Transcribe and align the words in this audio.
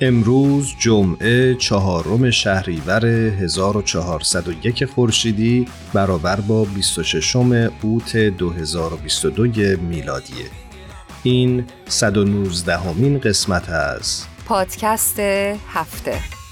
امروز 0.00 0.74
جمعه 0.78 1.54
چهارم 1.54 2.30
شهریور 2.30 3.06
1401 3.06 4.84
خورشیدی 4.84 5.66
برابر 5.94 6.40
با 6.40 6.64
26 6.64 7.36
اوت 7.36 8.16
2022 8.16 9.46
میلادیه 9.76 10.46
این 11.22 11.64
119 11.88 12.76
همین 12.78 13.18
قسمت 13.18 13.68
از 13.68 14.24
پادکست 14.46 15.20
هفته. 15.68 16.45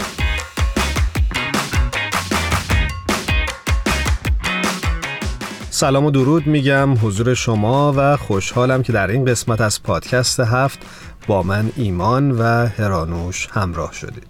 سلام 5.75 6.05
و 6.05 6.11
درود 6.11 6.47
میگم 6.47 6.95
حضور 6.95 7.35
شما 7.35 7.93
و 7.97 8.17
خوشحالم 8.17 8.83
که 8.83 8.93
در 8.93 9.07
این 9.07 9.25
قسمت 9.25 9.61
از 9.61 9.83
پادکست 9.83 10.41
هفت 10.41 10.79
با 11.27 11.43
من 11.43 11.73
ایمان 11.77 12.31
و 12.31 12.43
هرانوش 12.67 13.49
همراه 13.53 13.93
شدید. 13.93 14.27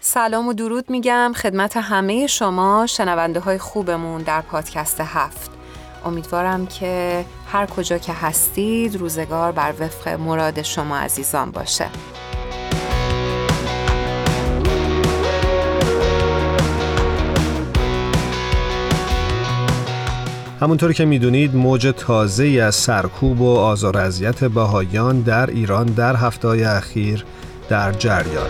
سلام 0.00 0.48
و 0.48 0.52
درود 0.52 0.90
میگم 0.90 1.32
خدمت 1.36 1.76
همه 1.76 2.26
شما 2.26 2.86
شنونده 2.86 3.40
های 3.40 3.58
خوبمون 3.58 4.22
در 4.22 4.40
پادکست 4.40 5.00
هفت. 5.00 5.50
امیدوارم 6.04 6.66
که 6.66 7.24
هر 7.52 7.66
کجا 7.66 7.98
که 7.98 8.12
هستید 8.12 8.96
روزگار 8.96 9.52
بر 9.52 9.74
وفق 9.80 10.08
مراد 10.08 10.62
شما 10.62 10.98
عزیزان 10.98 11.50
باشه. 11.50 11.86
همونطور 20.62 20.92
که 20.92 21.04
می‌دونید 21.04 21.56
موج 21.56 21.94
تازه 21.96 22.44
از 22.44 22.74
سرکوب 22.74 23.40
و 23.40 23.56
آزار 23.56 23.98
اذیت 23.98 24.44
بهایان 24.44 25.20
در 25.20 25.50
ایران 25.50 25.86
در 25.86 26.16
هفته 26.16 26.48
اخیر 26.48 27.24
در 27.68 27.92
جریان. 27.92 28.46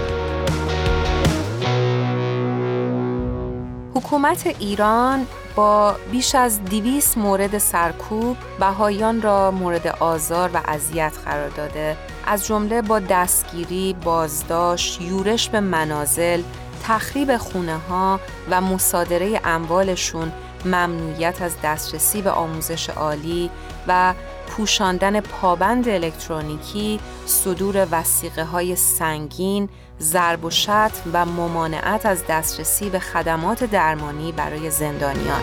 حکومت 3.95 4.55
ایران 4.59 5.27
با 5.55 5.95
بیش 6.11 6.35
از 6.35 6.65
دیویس 6.65 7.19
مورد 7.19 7.59
سرکوب 7.59 8.37
بهایان 8.61 9.23
را 9.23 9.51
مورد 9.51 9.87
آزار 9.87 10.51
و 10.55 10.61
اذیت 10.65 11.13
قرار 11.25 11.49
داده. 11.49 11.97
از 12.27 12.47
جمله 12.47 12.83
با 12.83 12.99
دستگیری، 12.99 13.97
بازداشت، 14.05 15.01
یورش 15.01 15.49
به 15.49 15.61
منازل، 15.61 16.43
تخریب 16.85 17.37
خونه 17.37 17.77
ها 17.89 18.21
و 18.51 18.61
مصادره 18.61 19.41
اموالشون 19.45 20.33
ممنوعیت 20.65 21.43
از 21.43 21.57
دسترسی 21.65 22.23
به 22.23 22.31
آموزش 22.31 22.91
عالی 22.91 23.51
و 23.89 24.15
پوشاندن 24.49 25.21
پابند 25.21 25.89
الکترونیکی، 25.89 27.01
صدور 27.27 27.87
وسیقه 27.91 28.45
های 28.45 28.77
سنگین، 28.77 29.69
ضرب 30.01 30.45
و 30.45 30.51
شتم 30.51 30.93
و 31.13 31.25
ممانعت 31.25 32.07
از 32.07 32.27
دسترسی 32.29 32.91
به 32.91 32.99
خدمات 32.99 33.65
درمانی 33.65 34.33
برای 34.33 34.71
زندانیان. 34.71 35.43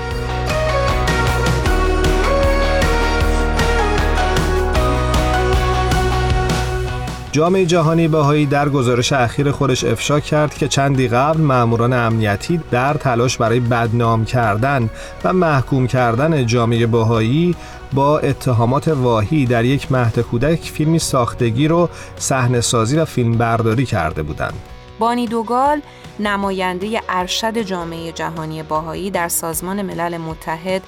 جامعه 7.32 7.66
جهانی 7.66 8.08
بهایی 8.08 8.46
در 8.46 8.70
گزارش 8.70 9.14
اخیر 9.14 9.52
خودش 9.52 9.84
افشا 9.84 10.20
کرد 10.20 10.58
که 10.58 10.68
چندی 10.68 11.08
قبل 11.08 11.42
ماموران 11.42 11.94
امنیتی 11.94 12.60
در 12.72 12.94
تلاش 12.94 13.38
برای 13.38 13.60
بدنام 13.60 14.26
کردن 14.26 14.90
و 15.24 15.34
محکوم 15.34 15.88
کردن 15.88 16.46
جامعه 16.46 16.88
بهایی 16.88 17.56
با 17.94 18.20
اتهامات 18.20 18.88
واهی 18.88 19.46
در 19.46 19.66
یک 19.66 19.92
مهد 19.92 20.20
کودک 20.20 20.60
فیلمی 20.60 21.00
ساختگی 21.00 21.68
رو 21.68 21.90
صحنه 22.16 22.62
سازی 22.62 22.98
و 22.98 23.06
فیلم 23.06 23.38
برداری 23.38 23.86
کرده 23.86 24.24
بودند. 24.24 24.54
بانی 25.00 25.28
دوگال 25.28 25.82
نماینده 26.20 27.02
ارشد 27.10 27.58
جامعه 27.58 28.12
جهانی 28.12 28.64
باهایی 28.64 29.12
در 29.12 29.28
سازمان 29.28 29.82
ملل 29.82 30.18
متحد 30.18 30.82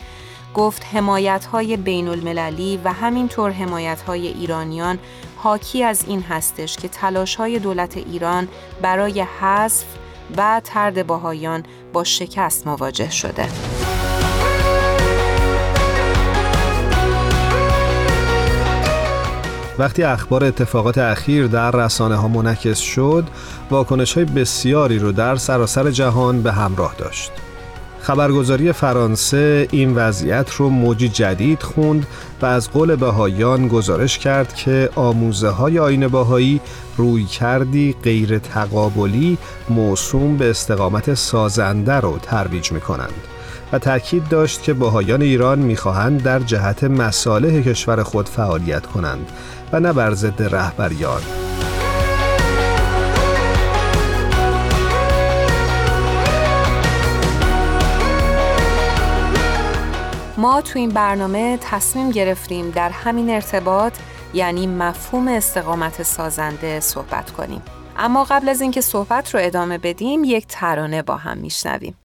گفت 0.53 0.85
حمایت 0.93 1.45
های 1.45 1.77
بین 1.77 2.07
المللی 2.07 2.79
و 2.83 2.93
همینطور 2.93 3.51
حمایت 3.51 4.01
های 4.01 4.27
ایرانیان 4.27 4.99
حاکی 5.37 5.83
از 5.83 6.03
این 6.07 6.21
هستش 6.21 6.77
که 6.77 6.87
تلاش 6.87 7.35
های 7.35 7.59
دولت 7.59 7.97
ایران 7.97 8.47
برای 8.81 9.21
حذف 9.21 9.85
و 10.37 10.61
ترد 10.63 11.07
باهایان 11.07 11.63
با 11.93 12.03
شکست 12.03 12.67
مواجه 12.67 13.09
شده. 13.09 13.47
وقتی 19.79 20.03
اخبار 20.03 20.43
اتفاقات 20.43 20.97
اخیر 20.97 21.47
در 21.47 21.71
رسانه 21.71 22.15
ها 22.15 22.27
منعکس 22.27 22.79
شد، 22.79 23.27
واکنش 23.71 24.13
های 24.13 24.25
بسیاری 24.25 24.99
رو 24.99 25.11
در 25.11 25.35
سراسر 25.35 25.91
جهان 25.91 26.43
به 26.43 26.51
همراه 26.51 26.95
داشت. 26.97 27.31
خبرگزاری 28.01 28.71
فرانسه 28.71 29.67
این 29.71 29.95
وضعیت 29.95 30.51
رو 30.51 30.69
موجی 30.69 31.09
جدید 31.09 31.63
خوند 31.63 32.07
و 32.41 32.45
از 32.45 32.71
قول 32.71 32.95
بهایان 32.95 33.67
گزارش 33.67 34.17
کرد 34.17 34.53
که 34.53 34.89
آموزه 34.95 35.49
های 35.49 35.79
آین 35.79 36.07
بهایی 36.07 36.61
روی 36.97 37.25
کردی 37.25 37.95
غیر 38.03 38.39
تقابلی 38.39 39.37
موسوم 39.69 40.37
به 40.37 40.49
استقامت 40.49 41.13
سازنده 41.13 41.93
رو 41.93 42.17
ترویج 42.17 42.71
می 42.71 42.81
کنند 42.81 43.13
و 43.71 43.79
تاکید 43.79 44.29
داشت 44.29 44.63
که 44.63 44.73
بهایان 44.73 45.21
ایران 45.21 45.59
می‌خواهند 45.59 46.23
در 46.23 46.39
جهت 46.39 46.83
مصالح 46.83 47.61
کشور 47.61 48.03
خود 48.03 48.29
فعالیت 48.29 48.85
کنند 48.85 49.31
و 49.71 49.79
نه 49.79 49.93
بر 49.93 50.13
ضد 50.13 50.43
رهبریان. 50.55 51.21
ما 60.41 60.61
تو 60.61 60.79
این 60.79 60.89
برنامه 60.89 61.57
تصمیم 61.61 62.11
گرفتیم 62.11 62.69
در 62.69 62.89
همین 62.89 63.29
ارتباط 63.29 63.97
یعنی 64.33 64.67
مفهوم 64.67 65.27
استقامت 65.27 66.03
سازنده 66.03 66.79
صحبت 66.79 67.31
کنیم. 67.31 67.61
اما 67.97 68.23
قبل 68.23 68.49
از 68.49 68.61
اینکه 68.61 68.81
صحبت 68.81 69.35
رو 69.35 69.39
ادامه 69.43 69.77
بدیم 69.77 70.23
یک 70.23 70.45
ترانه 70.47 71.01
با 71.01 71.15
هم 71.17 71.37
میشنویم. 71.37 72.00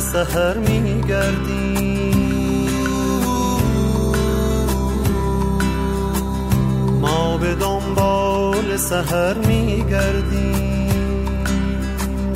سهر 0.00 0.58
میگردیم 0.58 2.14
ما 7.00 7.36
به 7.36 7.54
دنبال 7.54 8.76
سهر 8.76 9.34
میگردیم 9.34 10.64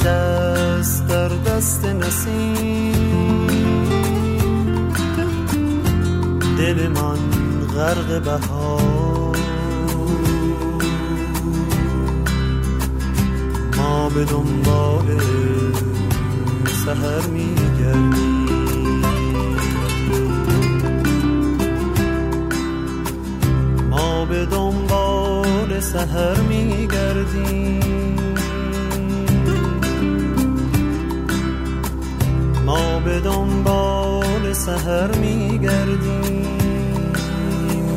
دست 0.04 1.06
در 1.08 1.28
دست 1.28 1.84
نسیم. 1.84 3.46
دل 6.58 6.88
من 6.88 7.18
غرق 7.74 8.22
بهار. 8.22 9.36
ما 13.76 14.08
به 14.08 14.24
دنبال 14.24 15.20
سهر 16.88 17.26
میگردیم 17.26 18.48
ما 23.90 24.24
به 24.24 24.46
دنبال 24.46 25.80
سهر 25.80 26.40
میگردیم. 26.40 27.80
ما 32.66 33.00
به 33.00 33.20
دنبال 33.20 34.52
سهر 34.52 35.16
میگردیم. 35.16 36.58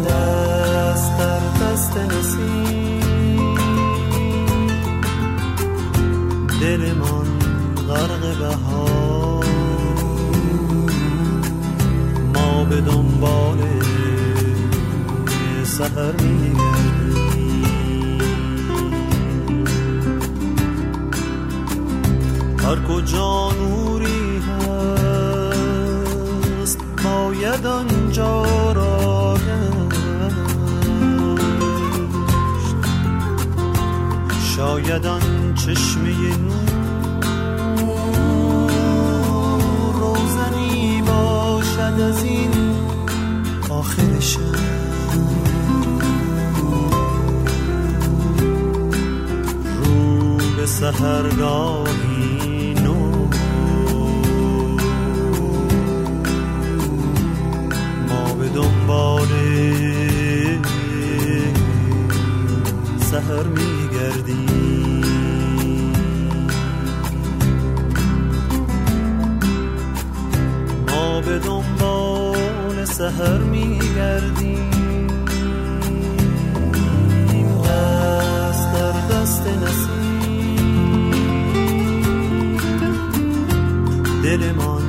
دست 0.06 1.18
در 1.18 1.40
دست 1.40 1.98
نسیم. 1.98 3.56
دلمان 6.62 7.01
غرق 7.92 8.24
بهار. 8.40 9.46
ما 12.34 12.64
به 12.64 12.82
دنبال 12.82 13.58
سهر 15.64 16.16
هر 22.72 22.80
کجا 22.90 23.52
نوری 23.52 24.42
هست 24.48 25.60
باید 27.04 27.66
آنجا 27.66 28.72
را 28.72 29.34
گشت. 32.58 32.76
شاید 34.56 35.06
آن 35.06 35.54
چشمه 35.56 36.38
نور 36.38 36.61
باشد 41.92 42.02
از 42.02 42.24
این 42.24 42.52
آخر 43.70 44.02
رو 49.84 50.38
به 50.58 50.66
سهرگاهی 50.66 51.94
نو. 52.74 53.28
ما 58.10 58.34
به 58.34 58.50
دنبال 58.50 59.28
سهر 63.02 63.44
میگردیم. 63.44 64.52
ما 70.88 71.22
به 71.22 71.40
دنبال 71.40 71.71
سهر 73.02 73.38
میگردیم. 73.38 74.70
دست 77.66 78.74
در 78.74 78.92
دست 78.92 79.44
دلمان 84.24 84.84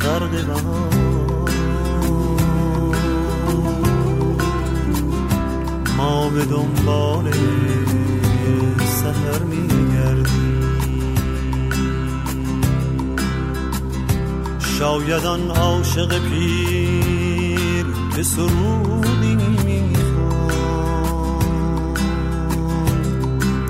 غرق 0.00 0.34
ما 5.96 6.28
به 6.28 6.44
دنبال 6.44 7.30
سهر 8.86 9.42
میگردیم. 9.44 10.60
شاید 14.78 15.24
آن 15.24 15.50
عاشق 15.50 16.18
پیر 16.18 17.19
به 18.20 18.24
سرودی 18.24 19.34
می‌خوان 19.64 21.40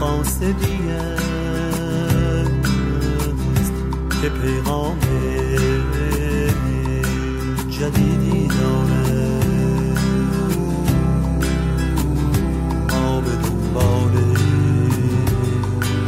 قاصدی 0.01 0.79
است 0.91 1.33
که 4.23 4.29
پیغام 4.29 4.99
جدیدی 7.71 8.49
داره. 8.49 9.41
ما 12.91 13.21
به 13.21 13.35
دنبال 13.37 14.15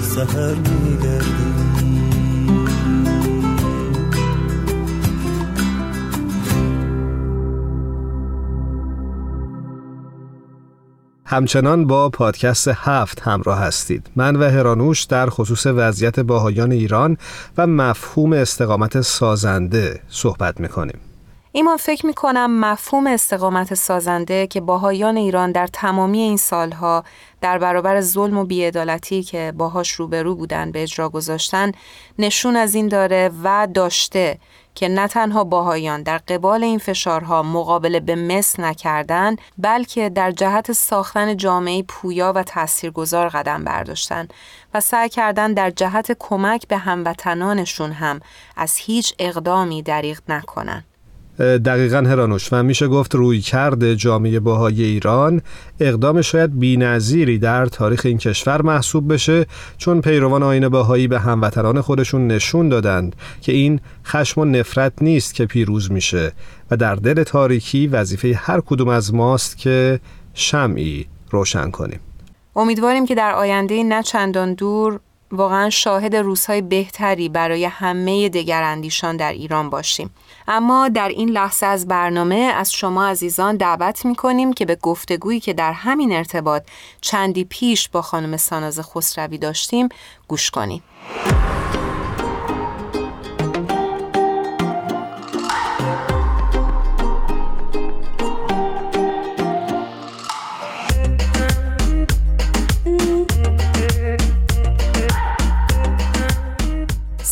سهر 0.00 0.54
میگردیم 0.54 1.51
همچنان 11.32 11.86
با 11.86 12.08
پادکست 12.08 12.68
هفت 12.68 13.20
همراه 13.20 13.58
هستید. 13.58 14.06
من 14.16 14.36
و 14.36 14.50
هرانوش 14.50 15.04
در 15.04 15.30
خصوص 15.30 15.66
وضعیت 15.66 16.20
باهایان 16.20 16.72
ایران 16.72 17.16
و 17.58 17.66
مفهوم 17.66 18.32
استقامت 18.32 19.00
سازنده 19.00 20.00
صحبت 20.08 20.60
می‌کنیم. 20.60 21.00
ایمان 21.52 21.76
فکر 21.76 22.06
می 22.06 22.14
کنم 22.14 22.60
مفهوم 22.60 23.06
استقامت 23.06 23.74
سازنده 23.74 24.46
که 24.46 24.60
باهایان 24.60 25.16
ایران 25.16 25.52
در 25.52 25.66
تمامی 25.66 26.18
این 26.18 26.36
سالها 26.36 27.04
در 27.40 27.58
برابر 27.58 28.00
ظلم 28.00 28.38
و 28.38 28.44
بیعدالتی 28.44 29.22
که 29.22 29.52
باهاش 29.56 29.90
روبرو 29.90 30.34
بودن 30.34 30.72
به 30.72 30.82
اجرا 30.82 31.08
گذاشتن 31.08 31.72
نشون 32.18 32.56
از 32.56 32.74
این 32.74 32.88
داره 32.88 33.30
و 33.44 33.68
داشته 33.74 34.38
که 34.74 34.88
نه 34.88 35.08
تنها 35.08 35.44
باهایان 35.44 36.02
در 36.02 36.18
قبال 36.18 36.64
این 36.64 36.78
فشارها 36.78 37.42
مقابله 37.42 38.00
به 38.00 38.14
مثل 38.14 38.64
نکردن 38.64 39.36
بلکه 39.58 40.08
در 40.08 40.30
جهت 40.30 40.72
ساختن 40.72 41.36
جامعه 41.36 41.82
پویا 41.82 42.32
و 42.36 42.42
تاثیرگذار 42.42 43.28
قدم 43.28 43.64
برداشتن 43.64 44.28
و 44.74 44.80
سعی 44.80 45.08
کردن 45.08 45.52
در 45.52 45.70
جهت 45.70 46.16
کمک 46.18 46.68
به 46.68 46.76
هموطنانشون 46.76 47.92
هم 47.92 48.20
از 48.56 48.76
هیچ 48.76 49.14
اقدامی 49.18 49.82
دریغ 49.82 50.18
نکنن 50.28 50.84
دقیقا 51.38 51.96
هرانوش. 51.96 52.52
و 52.52 52.62
میشه 52.62 52.88
گفت 52.88 53.14
روی 53.14 53.40
کرده 53.40 53.96
جامعه 53.96 54.40
باهای 54.40 54.82
ایران 54.82 55.42
اقدام 55.80 56.22
شاید 56.22 56.58
بینظیری 56.58 57.38
در 57.38 57.66
تاریخ 57.66 58.02
این 58.04 58.18
کشور 58.18 58.62
محسوب 58.62 59.12
بشه 59.12 59.46
چون 59.78 60.00
پیروان 60.00 60.42
آین 60.42 60.68
باهایی 60.68 61.08
به 61.08 61.20
هموطنان 61.20 61.80
خودشون 61.80 62.26
نشون 62.26 62.68
دادند 62.68 63.16
که 63.40 63.52
این 63.52 63.80
خشم 64.06 64.40
و 64.40 64.44
نفرت 64.44 64.92
نیست 65.00 65.34
که 65.34 65.46
پیروز 65.46 65.92
میشه 65.92 66.32
و 66.70 66.76
در 66.76 66.94
دل 66.94 67.22
تاریکی 67.22 67.86
وظیفه 67.86 68.34
هر 68.34 68.60
کدوم 68.60 68.88
از 68.88 69.14
ماست 69.14 69.58
که 69.58 70.00
شمعی 70.34 71.06
روشن 71.30 71.70
کنیم. 71.70 72.00
امیدواریم 72.56 73.06
که 73.06 73.14
در 73.14 73.32
آینده 73.34 73.82
نه 73.82 74.02
چندان 74.02 74.54
دور 74.54 75.00
واقعا 75.32 75.70
شاهد 75.70 76.16
روزهای 76.16 76.62
بهتری 76.62 77.28
برای 77.28 77.64
همه 77.64 78.28
دگراندیشان 78.28 79.16
در 79.16 79.32
ایران 79.32 79.70
باشیم. 79.70 80.10
اما 80.48 80.88
در 80.88 81.08
این 81.08 81.28
لحظه 81.28 81.66
از 81.66 81.88
برنامه 81.88 82.34
از 82.34 82.72
شما 82.72 83.06
عزیزان 83.06 83.56
دعوت 83.56 84.04
می 84.04 84.14
کنیم 84.14 84.52
که 84.52 84.64
به 84.64 84.76
گفتگویی 84.76 85.40
که 85.40 85.52
در 85.52 85.72
همین 85.72 86.12
ارتباط 86.12 86.62
چندی 87.00 87.44
پیش 87.44 87.88
با 87.88 88.02
خانم 88.02 88.36
ساناز 88.36 88.80
خسروی 88.80 89.38
داشتیم 89.38 89.88
گوش 90.28 90.50
کنیم. 90.50 90.82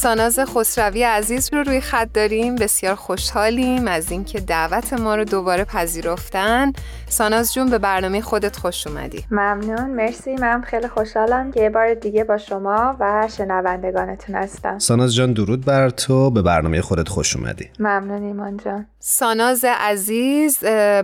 ساناز 0.03 0.39
خسروی 0.39 1.03
عزیز 1.03 1.53
رو 1.53 1.63
روی 1.63 1.81
خط 1.81 2.13
داریم. 2.15 2.57
بسیار 2.57 2.95
خوشحالیم 2.95 3.89
از 3.89 4.11
اینکه 4.11 4.41
دعوت 4.41 4.93
ما 4.93 5.15
رو 5.15 5.25
دوباره 5.25 5.65
پذیرفتن. 5.65 6.73
ساناز 7.11 7.55
جون 7.55 7.71
به 7.71 7.79
برنامه 7.79 8.21
خودت 8.21 8.57
خوش 8.57 8.87
اومدی. 8.87 9.25
ممنون 9.31 9.91
مرسی 9.91 10.35
من 10.35 10.63
خیلی 10.63 10.89
خوشحالم 10.89 11.53
که 11.53 11.61
یه 11.61 11.71
بار 11.71 11.95
دیگه 11.95 12.25
با 12.25 12.39
شما 12.39 12.97
و 13.01 13.29
شنوندگانتون 13.37 14.35
هستم. 14.35 14.79
ساناز 14.79 15.15
جان 15.15 15.33
درود 15.33 15.65
بر 15.65 15.91
تو 15.91 16.31
به 16.31 16.43
برنامه 16.43 16.81
خودت 16.81 17.09
خوش 17.09 17.37
اومدی. 17.37 17.71
ممنون 17.79 18.23
ایمان 18.23 18.57
جان. 18.57 18.87
ساناز 18.99 19.65
عزیز 19.65 20.59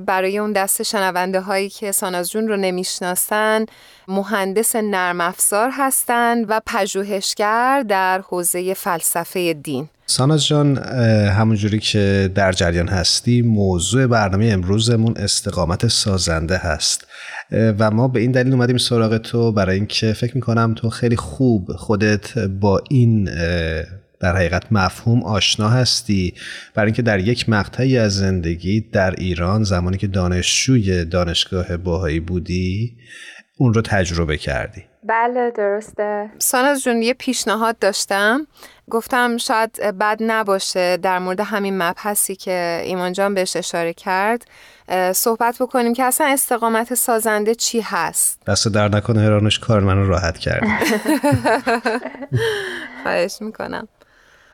برای 0.06 0.38
اون 0.38 0.52
دست 0.52 0.82
شنونده 0.82 1.40
هایی 1.40 1.68
که 1.68 1.92
ساناز 1.92 2.30
جون 2.30 2.48
رو 2.48 2.56
نمی‌شناسن 2.56 3.66
مهندس 4.08 4.76
نرم 4.76 5.20
افزار 5.20 5.70
هستند 5.72 6.46
و 6.48 6.60
پژوهشگر 6.66 7.84
در 7.88 8.20
حوزه 8.20 8.74
فلسفه 8.74 9.52
دین. 9.52 9.88
ساناز 10.08 10.46
جان 10.46 10.78
همونجوری 11.28 11.78
که 11.78 12.30
در 12.34 12.52
جریان 12.52 12.88
هستی 12.88 13.42
موضوع 13.42 14.06
برنامه 14.06 14.46
امروزمون 14.46 15.14
استقامت 15.16 15.88
سازنده 15.88 16.56
هست. 16.56 17.06
و 17.52 17.90
ما 17.90 18.08
به 18.08 18.20
این 18.20 18.32
دلیل 18.32 18.52
اومدیم 18.52 18.78
سراغ 18.78 19.18
تو 19.18 19.52
برای 19.52 19.76
اینکه 19.76 20.12
فکر 20.12 20.34
می‌کنم 20.34 20.74
تو 20.76 20.90
خیلی 20.90 21.16
خوب 21.16 21.72
خودت 21.72 22.38
با 22.38 22.82
این 22.90 23.24
در 24.20 24.36
حقیقت 24.36 24.72
مفهوم 24.72 25.22
آشنا 25.22 25.68
هستی. 25.68 26.34
برای 26.74 26.86
اینکه 26.86 27.02
در 27.02 27.18
یک 27.18 27.48
مقطعی 27.48 27.98
از 27.98 28.16
زندگی 28.16 28.80
در 28.80 29.10
ایران 29.10 29.64
زمانی 29.64 29.96
که 29.96 30.06
دانشجوی 30.06 31.04
دانشگاه 31.04 31.76
باهایی 31.76 32.20
بودی 32.20 32.96
اون 33.58 33.74
رو 33.74 33.82
تجربه 33.82 34.36
کردی. 34.36 34.82
بله 35.08 35.50
درسته. 35.50 36.30
ساناز 36.38 36.82
جون 36.82 37.02
یه 37.02 37.14
پیشنهاد 37.14 37.78
داشتم. 37.78 38.46
گفتم 38.90 39.36
شاید 39.36 39.80
بد 39.80 40.18
نباشه 40.20 40.96
در 40.96 41.18
مورد 41.18 41.40
همین 41.40 41.82
مبحثی 41.82 42.36
که 42.36 42.80
ایمان 42.84 43.12
جان 43.12 43.34
بهش 43.34 43.56
اشاره 43.56 43.92
کرد 43.92 44.44
صحبت 45.12 45.56
بکنیم 45.60 45.94
که 45.94 46.04
اصلا 46.04 46.26
استقامت 46.26 46.94
سازنده 46.94 47.54
چی 47.54 47.80
هست؟ 47.80 48.42
دست 48.46 48.74
در 48.74 48.88
نکنه 48.88 49.20
هرانش 49.20 49.58
کار 49.58 49.80
منو 49.80 50.08
راحت 50.08 50.38
کرد. 50.38 50.62
خواهش 53.02 53.38
می‌کنم. 53.40 53.88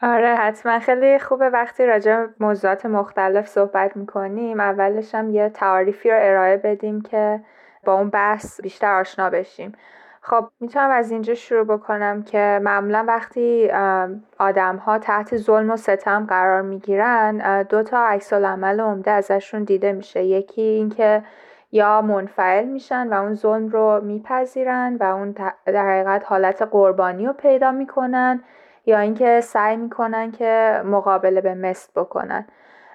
آره 0.03 0.37
حتما. 0.37 0.79
خیلی 0.79 1.19
خوبه 1.19 1.49
وقتی 1.49 1.87
راجع 1.87 2.27
موضوعات 2.41 2.87
مختلف 2.87 3.47
صحبت 3.47 3.97
می‌کنیم. 3.97 4.61
اولش 4.61 5.15
هم 5.15 5.31
یه 5.31 5.49
تعاریفی 5.49 6.11
رو 6.11 6.17
ارائه 6.21 6.57
بدیم 6.57 7.03
که 7.03 7.41
با 7.85 7.95
اون 7.95 8.11
بحث 8.11 8.61
بیشتر 8.61 9.01
آشنا 9.01 9.31
بشیم. 9.31 9.73
خب 10.25 10.49
می‌تونم 10.61 10.91
از 10.91 11.11
اینجا 11.11 11.35
شروع 11.35 11.65
بکنم 11.65 12.23
که 12.23 12.61
معمولا 12.63 13.05
وقتی 13.09 13.71
آدم 14.39 14.77
ها 14.77 14.99
تحت 14.99 15.37
ظلم 15.37 15.71
و 15.71 15.77
ستم 15.77 16.27
قرار 16.29 16.63
می‌گیرن 16.63 17.63
دو 17.63 17.83
تا 17.83 18.07
عکس 18.07 18.33
عمل 18.33 18.81
عمده 18.81 19.11
ازشون 19.11 19.65
دیده 19.65 19.93
میشه. 19.93 20.25
یکی 20.25 20.63
اینکه 20.63 21.23
یا 21.73 22.03
منفعل 22.03 22.65
میشن 22.65 23.09
و 23.09 23.23
اون 23.23 23.35
ظلم 23.35 23.69
رو 23.69 24.01
میپذیرن 24.05 24.97
و 25.01 25.03
اون 25.05 25.31
در 25.67 25.91
حقیقت 25.91 26.25
حالت 26.27 26.63
قربانی 26.63 27.27
رو 27.27 27.33
پیدا 27.33 27.73
می‌کنن 27.73 28.41
یا 28.87 28.99
اینکه 28.99 29.41
سعی 29.41 29.77
می‌کنن 29.77 30.33
که 30.33 30.83
مقابله 30.85 31.41
به 31.41 31.55
مثل 31.55 31.89
بکنن. 31.97 32.47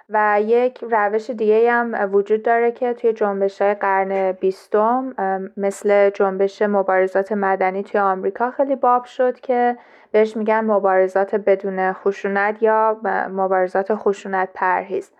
و 0.09 0.41
یک 0.41 0.79
روش 0.81 1.29
دیگه 1.29 1.71
هم 1.71 2.13
وجود 2.13 2.43
داره 2.43 2.71
که 2.71 2.93
توی 2.93 3.13
جنبش 3.13 3.61
های 3.61 3.73
قرن 3.73 4.31
بیستم 4.31 5.13
مثل 5.57 6.09
جنبش 6.09 6.61
مبارزات 6.61 7.31
مدنی 7.31 7.83
توی 7.83 8.01
آمریکا 8.01 8.51
خیلی 8.51 8.75
باب 8.75 9.05
شد 9.05 9.39
که 9.39 9.77
بهش 10.11 10.37
میگن 10.37 10.61
مبارزات 10.61 11.35
بدون 11.35 11.93
خشونت 11.93 12.63
یا 12.63 12.99
مبارزات 13.31 13.95
خشونت 13.95 14.49
پرهیز. 14.53 15.11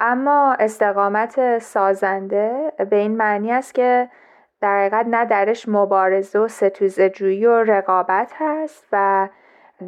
اما 0.00 0.56
استقامت 0.58 1.58
سازنده 1.58 2.72
به 2.90 2.96
این 2.96 3.16
معنی 3.16 3.52
است 3.52 3.74
که 3.74 4.08
در 4.60 4.78
حقیقت 4.78 5.06
نه 5.06 5.24
درش 5.24 5.68
مبارزه 5.68 6.38
و 6.38 6.48
ستوزه 6.48 7.10
جویی 7.10 7.46
و 7.46 7.62
رقابت 7.62 8.32
هست 8.38 8.86
و 8.92 9.28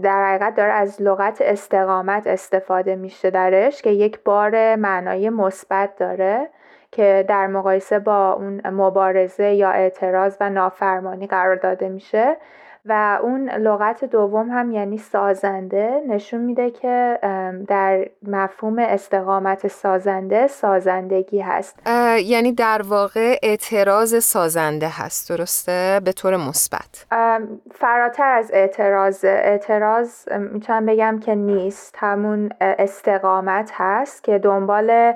در 0.03 0.27
حقیقت 0.29 0.55
داره 0.55 0.73
از 0.73 1.03
لغت 1.03 1.39
استقامت 1.41 2.27
استفاده 2.27 2.97
میشه 2.97 3.31
درش 3.31 3.83
که 3.83 3.91
یک 3.91 4.19
بار 4.25 4.77
معنای 4.77 5.31
مثبت 5.31 5.97
داره 5.97 6.49
که 6.93 7.25
در 7.29 7.47
مقایسه 7.47 7.99
با 7.99 8.33
اون 8.33 8.67
مبارزه 8.67 9.53
یا 9.53 9.71
اعتراض 9.71 10.37
و 10.41 10.51
نافرمانی 10.51 11.27
قرار 11.27 11.57
داده 11.57 11.89
میشه. 11.89 12.37
و 12.85 13.19
اون 13.23 13.51
لغت 13.51 14.05
دوم 14.05 14.51
هم 14.51 14.71
یعنی 14.71 14.99
سازنده 14.99 16.03
نشون 16.09 16.41
میده 16.41 16.71
که 16.71 17.19
در 17.69 18.09
مفهوم 18.23 18.79
استقامت 18.79 19.69
سازنده 19.69 20.47
سازندگی 20.47 21.41
هست. 21.41 21.79
یعنی 22.25 22.53
در 22.53 22.83
واقع 22.83 23.39
اعتراض 23.43 24.25
سازنده 24.25 24.89
هست 24.89 25.29
درسته؟ 25.29 26.01
به 26.05 26.13
طور 26.13 26.37
مثبت. 26.37 27.07
فراتر 27.75 28.33
از 28.33 28.51
اعتراض 28.55 29.25
اعتراض 29.25 30.29
می‌تونم 30.53 30.87
بگم 30.87 31.21
که 31.21 31.35
نیست. 31.35 31.95
همون 31.99 32.51
استقامت 32.61 33.71
هست 33.75 34.25
که 34.25 34.39
دنبال 34.39 35.13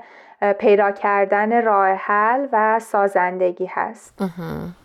پیدا 0.58 0.90
کردن 0.90 1.64
راه 1.64 1.88
حل 1.88 2.46
و 2.52 2.80
سازندگی 2.82 3.66
هست. 3.70 4.18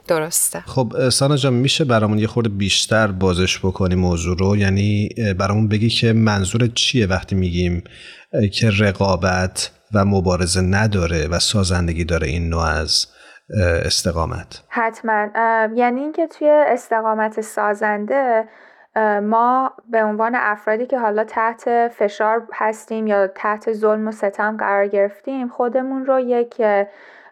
درسته. 0.08 0.60
خب 0.60 1.10
سانا 1.10 1.36
جان 1.36 1.53
میشه 1.53 1.86
برامون 1.86 2.20
یه 2.20 2.27
خورده 2.27 2.50
بیشتر 2.50 3.08
بازش 3.08 3.60
بکنی 3.60 3.96
موضوع 3.96 4.38
رو؟ 4.38 4.58
یعنی 4.58 5.10
برامون 5.39 5.67
بگی 5.67 5.89
که 5.89 6.13
منظور 6.13 6.67
چیه 6.67 7.08
وقتی 7.08 7.36
میگیم 7.36 7.84
که 8.53 8.70
رقابت 8.79 9.72
و 9.93 10.05
مبارزه 10.05 10.62
نداره 10.62 11.27
و 11.27 11.39
سازندگی 11.39 12.05
داره 12.05 12.27
این 12.27 12.50
نوع 12.50 12.63
از 12.63 13.08
استقامت؟ 13.86 14.63
حتما. 14.70 15.27
یعنی 15.75 16.01
اینکه 16.01 16.27
توی 16.27 16.50
استقامت 16.50 17.41
سازنده 17.41 18.43
ما 19.21 19.74
به 19.89 20.03
عنوان 20.03 20.36
افرادی 20.36 20.86
که 20.86 21.00
حالا 21.00 21.24
تحت 21.24 21.88
فشار 21.88 22.48
هستیم 22.53 23.07
یا 23.07 23.27
تحت 23.27 23.74
ظلم 23.74 24.07
و 24.07 24.12
ستم 24.12 24.57
قرار 24.57 24.88
گرفتیم 24.88 25.48
خودمون 25.48 26.05
رو 26.05 26.19
یک 26.19 26.62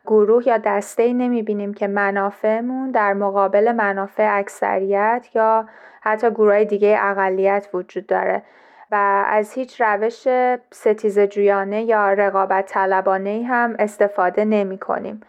گروه 0.05 0.47
یا 0.47 0.57
دسته 0.57 1.03
ای 1.03 1.13
نمی 1.13 1.43
بینیم 1.43 1.73
که 1.73 1.87
منافعمون 1.87 2.91
در 2.91 3.13
مقابل 3.13 3.71
منافع 3.71 4.37
اکثریت 4.37 5.27
یا 5.33 5.69
حتی 6.01 6.29
گروه 6.29 6.63
دیگه 6.63 6.97
اقلیت 7.01 7.67
وجود 7.73 8.07
داره 8.07 8.43
و 8.91 9.23
از 9.27 9.53
هیچ 9.53 9.81
روش 9.81 10.27
ستیز 10.71 11.19
جویانه 11.19 11.83
یا 11.83 12.13
رقابت 12.13 12.65
طلبانه 12.65 13.43
هم 13.47 13.75
استفاده 13.79 14.45
نمی 14.45 14.77
کنیم. 14.77 15.21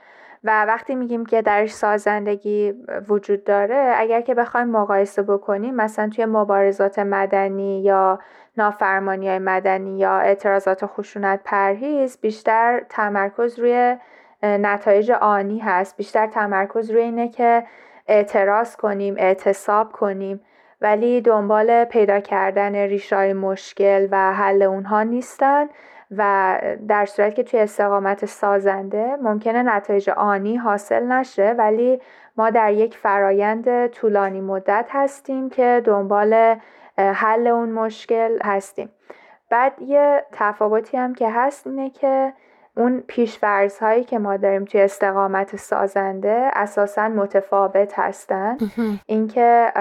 و 0.44 0.64
وقتی 0.64 0.94
میگیم 0.94 1.26
که 1.26 1.42
درش 1.42 1.73
سازندگی 1.73 2.75
وجود 3.09 3.44
داره 3.44 3.94
اگر 3.97 4.20
که 4.20 4.35
بخوایم 4.35 4.68
مقایسه 4.68 5.23
بکنیم 5.23 5.75
مثلا 5.75 6.09
توی 6.09 6.25
مبارزات 6.25 6.99
مدنی 6.99 7.82
یا 7.82 8.18
نافرمانی 8.56 9.28
های 9.28 9.38
مدنی 9.38 9.99
یا 9.99 10.18
اعتراضات 10.18 10.87
خشونت 10.87 11.40
پرهیز 11.44 12.18
بیشتر 12.20 12.82
تمرکز 12.88 13.59
روی 13.59 13.97
نتایج 14.42 15.11
آنی 15.11 15.59
هست. 15.59 15.97
بیشتر 15.97 16.26
تمرکز 16.26 16.90
روی 16.90 17.02
اینه 17.02 17.28
که 17.28 17.64
اعتراض 18.06 18.76
کنیم 18.76 19.14
اعتصاب 19.18 19.92
کنیم. 19.92 20.40
ولی 20.80 21.20
دنبال 21.20 21.85
پیدا 21.85 22.20
کردن 22.20 22.75
ریشای 22.75 23.32
مشکل 23.32 24.09
و 24.11 24.32
حل 24.32 24.62
اونها 24.62 25.02
نیستن. 25.02 25.68
و 26.17 26.59
در 26.88 27.07
صورت 27.07 27.35
که 27.35 27.43
توی 27.43 27.61
استقامت 27.61 28.26
سازنده 28.26 29.17
ممکنه 29.17 29.62
نتایج 29.62 30.11
آنی 30.11 30.57
حاصل 30.57 31.05
نشه 31.05 31.55
ولی 31.59 32.00
ما 32.37 32.50
در 32.50 32.73
یک 32.73 32.97
فرایند 32.97 33.87
طولانی 33.87 34.40
مدت 34.40 34.87
هستیم 34.90 35.50
که 35.50 35.83
دنبال 35.85 36.57
حل 36.99 37.47
اون 37.47 37.69
مشکل 37.73 38.38
هستیم. 38.45 38.90
بعد 39.50 39.83
یه 39.83 40.25
تفاوتی 40.33 40.97
هم 40.97 41.14
که 41.14 41.31
هست 41.31 41.67
اینه 41.67 41.90
که 41.90 42.33
اون 42.80 43.02
پیشورز 43.06 43.78
هایی 43.78 44.04
که 44.04 44.18
ما 44.18 44.37
داریم 44.37 44.64
توی 44.64 44.80
استقامت 44.80 45.56
سازنده 45.56 46.50
اساسا 46.52 47.08
متفاوت 47.08 47.99
هستن. 47.99 48.56
اینکه 49.06 49.72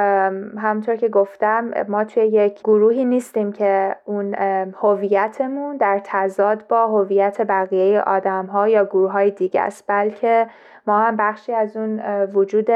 همطور 0.57 0.95
که 0.95 1.09
گفتم 1.09 1.71
ما 1.87 2.03
توی 2.03 2.23
یک 2.23 2.59
گروهی 2.63 3.05
نیستیم 3.05 3.51
که 3.51 3.95
اون 4.05 4.35
هویتمون 4.81 5.77
در 5.77 6.01
تضاد 6.03 6.67
با 6.67 6.87
هویت 6.87 7.41
بقیه 7.41 8.01
آدم 8.01 8.45
ها 8.45 8.67
یا 8.67 8.85
گروه 8.85 9.11
های 9.11 9.31
دیگه 9.31 9.61
است. 9.61 9.83
بلکه 9.87 10.47
ما 10.87 10.99
هم 10.99 11.15
بخشی 11.15 11.53
از 11.53 11.77
اون 11.77 11.99
وجود 12.25 12.67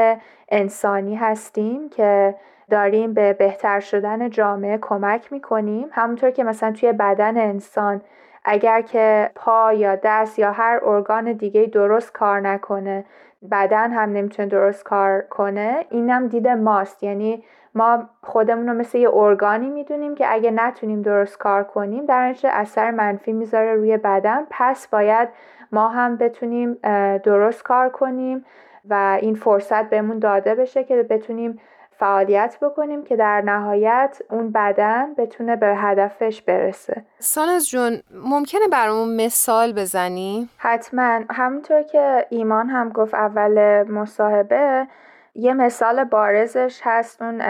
انسانی 0.48 1.14
هستیم 1.14 1.88
که 1.88 2.34
داریم 2.70 3.14
به 3.14 3.32
بهتر 3.32 3.80
شدن 3.80 4.30
جامعه 4.30 4.78
کمک 4.78 5.32
می‌کنیم. 5.32 5.88
همونطور 5.92 6.30
که 6.30 6.44
مثلا 6.44 6.72
توی 6.72 6.92
بدن 6.92 7.36
انسان 7.38 8.00
اگر 8.44 8.80
که 8.80 9.30
پا 9.34 9.72
یا 9.72 9.96
دست 10.02 10.38
یا 10.38 10.52
هر 10.52 10.80
ارگان 10.82 11.32
دیگه 11.32 11.66
درست 11.66 12.12
کار 12.12 12.40
نکنه 12.40 13.04
بدن 13.50 13.92
هم 13.92 14.12
نمی‌تونه 14.12 14.48
درست 14.48 14.84
کار 14.84 15.20
کنه 15.20 15.86
اینم 15.90 16.28
دید 16.28 16.48
ماست. 16.48 17.02
یعنی 17.02 17.44
ما 17.74 18.08
خودمون 18.22 18.68
رو 18.68 18.74
مثل 18.74 18.98
یه 18.98 19.10
ارگانی 19.14 19.68
می‌دونیم 19.68 20.14
که 20.14 20.32
اگه 20.32 20.50
نتونیم 20.50 21.02
درست 21.02 21.38
کار 21.38 21.64
کنیم 21.64 22.06
در 22.06 22.28
نتیجه 22.28 22.48
اثر 22.52 22.90
منفی 22.90 23.32
می‌ذاره 23.32 23.74
روی 23.74 23.96
بدن. 23.96 24.46
پس 24.50 24.88
باید 24.88 25.28
ما 25.72 25.88
هم 25.88 26.16
بتونیم 26.16 26.78
درست 27.24 27.62
کار 27.62 27.88
کنیم 27.88 28.44
و 28.90 29.18
این 29.20 29.34
فرصت 29.34 29.90
بهمون 29.90 30.18
داده 30.18 30.54
بشه 30.54 30.84
که 30.84 31.02
بتونیم 31.02 31.60
فعالیت 31.98 32.56
بکنیم 32.62 33.04
که 33.04 33.16
در 33.16 33.40
نهایت 33.40 34.22
اون 34.30 34.52
بدن 34.52 35.14
بتونه 35.14 35.56
به 35.56 35.66
هدفش 35.76 36.42
برسه 36.42 37.04
سانز 37.18 37.68
جون 37.68 38.00
ممکنه 38.10 38.68
برامون 38.72 39.24
مثال 39.24 39.72
بزنی؟ 39.72 40.48
حتما 40.56 41.20
همونطور 41.30 41.82
که 41.82 42.26
ایمان 42.30 42.68
هم 42.68 42.88
گفت 42.88 43.14
اول 43.14 43.82
مصاحبه 43.82 44.86
یه 45.34 45.54
مثال 45.54 46.04
بارزش 46.04 46.80
هست 46.84 47.22
اون 47.22 47.40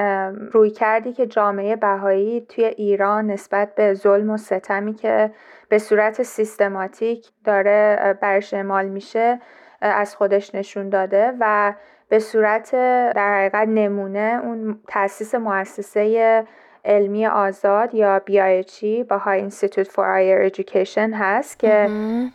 روی 0.53 0.71
کردی 0.71 1.13
که 1.13 1.27
جامعه 1.27 1.77
بهایی 1.77 2.41
توی 2.41 2.65
ایران 2.65 3.27
نسبت 3.27 3.75
به 3.75 3.95
ظلم 3.95 4.31
و 4.31 4.37
ستمی 4.37 4.95
که 4.95 5.31
به 5.69 5.79
صورت 5.79 6.23
سیستماتیک 6.23 7.29
داره 7.45 8.19
برش 8.21 8.55
اعمال 8.55 8.89
میشه 8.89 9.41
از 9.81 10.17
خودش 10.17 10.55
نشون 10.55 10.89
داده 10.89 11.33
و 11.41 11.75
به 12.09 12.19
صورت 12.19 12.71
در 13.15 13.35
حقیقت 13.39 13.69
نمونه 13.69 14.41
اون 14.43 14.79
تاسیس 14.89 15.35
مؤسسه 15.35 16.45
علمی 16.85 17.27
آزاد 17.27 17.95
یا 17.95 18.23
BIHE 18.31 19.13
های 19.13 19.51
Institute 19.51 19.89
for 19.89 20.05
Higher 20.05 20.53
Education 20.53 21.11
هست 21.15 21.59
که 21.59 21.89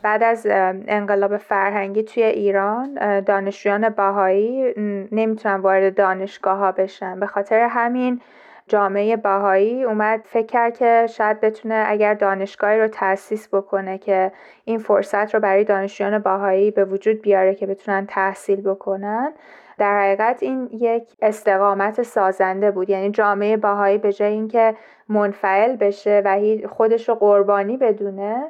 بعد 0.03 0.23
از 0.23 0.47
انقلاب 0.87 1.37
فرهنگی 1.37 2.03
توی 2.03 2.23
ایران 2.23 3.19
دانشجویان 3.19 3.89
باهایی 3.89 4.73
نمی‌تونن 5.11 5.55
وارد 5.55 5.95
دانشگاه 5.95 6.57
ها 6.57 6.71
بشن. 6.71 7.19
به 7.19 7.25
خاطر 7.25 7.59
همین 7.59 8.21
جامعه 8.69 9.17
باهایی 9.17 9.83
اومد 9.83 10.21
فکر 10.25 10.45
کرد 10.45 10.77
که 10.77 11.07
شاید 11.09 11.41
بتونه 11.41 11.83
اگر 11.87 12.13
دانشگاهی 12.13 12.79
رو 12.79 12.87
تأسیس 12.87 13.47
بکنه 13.47 13.97
که 13.97 14.31
این 14.65 14.79
فرصت 14.79 15.33
رو 15.33 15.39
برای 15.39 15.63
دانشجویان 15.63 16.19
باهایی 16.19 16.71
به 16.71 16.85
وجود 16.85 17.21
بیاره 17.21 17.55
که 17.55 17.65
بتونن 17.65 18.05
تحصیل 18.05 18.61
بکنن 18.61 19.33
در 19.77 19.99
حقیقت 19.99 20.43
این 20.43 20.69
یک 20.71 21.03
استقامت 21.21 22.01
سازنده 22.01 22.71
بود. 22.71 22.89
یعنی 22.89 23.11
جامعه 23.11 23.57
باهایی 23.57 23.97
به 23.97 24.13
جای 24.13 24.31
اینکه 24.31 24.75
منفعل 25.09 25.75
بشه 25.75 26.21
و 26.25 26.39
خودش 26.67 27.09
رو 27.09 27.15
قربانی 27.15 27.77
بدونه 27.77 28.43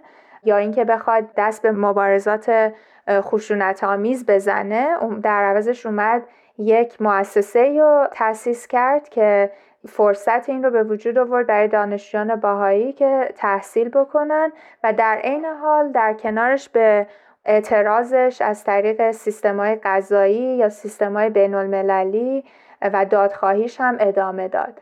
یا 0.44 0.58
اینکه 0.58 0.86
بخواد 0.86 1.24
دست 1.38 1.62
به 1.62 1.72
مبارزات 1.72 2.74
خشونت 3.10 3.84
آمیز 3.84 4.26
بزنه 4.26 4.88
در 5.24 5.44
عوضش 5.44 5.86
اومد 5.86 6.24
یک 6.58 7.02
مؤسسه 7.02 7.80
رو 7.80 8.08
تأسیس 8.12 8.68
کرد 8.68 9.10
که 9.10 9.52
فرصت 9.88 10.50
این 10.50 10.64
رو 10.64 10.72
به 10.72 10.84
وجود 10.84 11.18
آورد 11.18 11.48
برای 11.48 11.68
دانشجویان 11.68 12.36
باهایی 12.36 12.94
که 12.94 13.34
تحصیل 13.36 13.90
بکنن 13.90 14.52
و 14.84 14.94
در 14.94 15.20
عین 15.24 15.46
حال 15.46 15.92
در 15.92 16.14
کنارش 16.14 16.70
به 16.70 17.08
اعتراضش 17.46 18.42
از 18.42 18.64
طریق 18.64 19.16
های 19.46 19.76
قضایی 19.76 20.58
یا 20.58 20.70
های 21.02 21.30
بین 21.30 21.54
المللی 21.54 22.44
و 22.82 23.06
دادخواهیش 23.06 23.82
هم 23.82 23.98
ادامه 24.00 24.48
داد. 24.48 24.82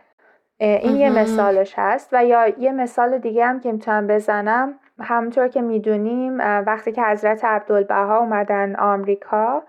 این 0.59 0.95
یه 0.95 1.09
مثالش 1.09 1.73
هست 1.77 2.09
و 2.11 2.25
یا 2.25 2.47
یه 2.47 2.71
مثال 2.71 3.17
دیگه 3.17 3.45
هم 3.45 3.59
که 3.59 3.71
می‌تونم 3.71 4.07
بزنم. 4.07 4.79
همونطور 4.99 5.47
که 5.47 5.61
می‌دونیم 5.61 6.37
وقتی 6.39 6.91
که 6.91 7.03
حضرت 7.03 7.45
عبدالبها 7.45 8.17
اومدن 8.17 8.75
آمریکا 8.75 9.63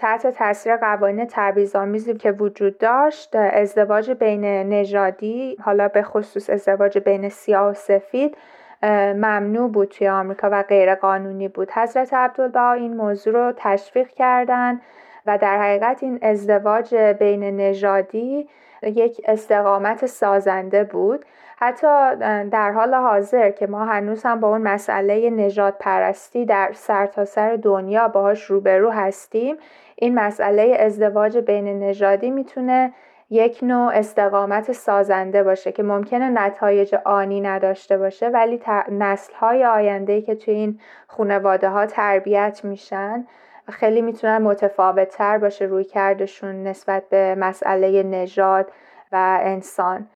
تحت 0.00 0.26
تاثیر 0.26 0.76
قوانین 0.76 1.26
تبعیض‌آمیزی 1.30 2.14
که 2.14 2.32
وجود 2.32 2.78
داشت 2.78 3.36
ازدواج 3.36 4.10
بین 4.10 4.44
نژادی 4.44 5.56
حالا 5.62 5.88
به 5.88 6.02
خصوص 6.02 6.50
ازدواج 6.50 6.98
بین 6.98 7.28
سیاه 7.28 7.70
و 7.70 7.74
سفید 7.74 8.36
ممنوع 8.82 9.70
بود 9.70 9.88
توی 9.88 10.08
آمریکا 10.08 10.48
و 10.52 10.62
غیر 10.62 10.94
قانونی 10.94 11.48
بود. 11.48 11.70
حضرت 11.70 12.14
عبدالبها 12.14 12.72
این 12.72 12.96
موضوع 12.96 13.32
رو 13.32 13.52
تشویق 13.56 14.08
کردن 14.08 14.80
و 15.26 15.38
در 15.38 15.62
حقیقت 15.62 16.02
این 16.02 16.18
ازدواج 16.22 16.94
بین 16.94 17.56
نژادی 17.56 18.48
یک 18.82 19.20
استقامت 19.24 20.06
سازنده 20.06 20.84
بود. 20.84 21.24
حتی 21.62 22.16
در 22.50 22.72
حال 22.72 22.94
حاضر 22.94 23.50
که 23.50 23.66
ما 23.66 23.84
هنوز 23.84 24.22
هم 24.22 24.40
با 24.40 24.48
اون 24.48 24.62
مسئله 24.62 25.30
نجات 25.30 25.74
پرستی 25.80 26.44
در 26.44 26.70
سرتاسر 26.74 27.24
سر 27.24 27.56
دنیا 27.56 28.08
باهاش 28.08 28.44
روبرو 28.44 28.90
هستیم 28.90 29.56
این 30.00 30.14
مسئله 30.14 30.76
ازدواج 30.80 31.38
بین 31.38 31.78
نژادی 31.78 32.30
می‌تونه 32.30 32.92
یک 33.30 33.58
نوع 33.62 33.92
استقامت 33.94 34.72
سازنده 34.72 35.42
باشه 35.42 35.72
که 35.72 35.82
ممکنه 35.82 36.28
نتایج 36.28 36.94
آنی 37.04 37.40
نداشته 37.40 37.98
باشه 37.98 38.28
ولی 38.28 38.60
نسل 38.90 39.34
های 39.34 39.64
آینده 39.64 40.22
که 40.22 40.34
توی 40.34 40.54
این 40.54 40.80
خانواده 41.06 41.68
ها 41.68 41.86
تربیت 41.86 42.60
میشن 42.64 43.26
خیلی 43.68 44.02
می‌تونن 44.02 44.38
متفاوت 44.38 45.08
تر 45.08 45.38
باشه 45.38 45.64
روی 45.64 45.84
کردشون 45.84 46.62
نسبت 46.62 47.08
به 47.08 47.34
مسئله 47.34 48.02
نژاد 48.02 48.72
و 49.12 49.38
انسان. 49.42 50.08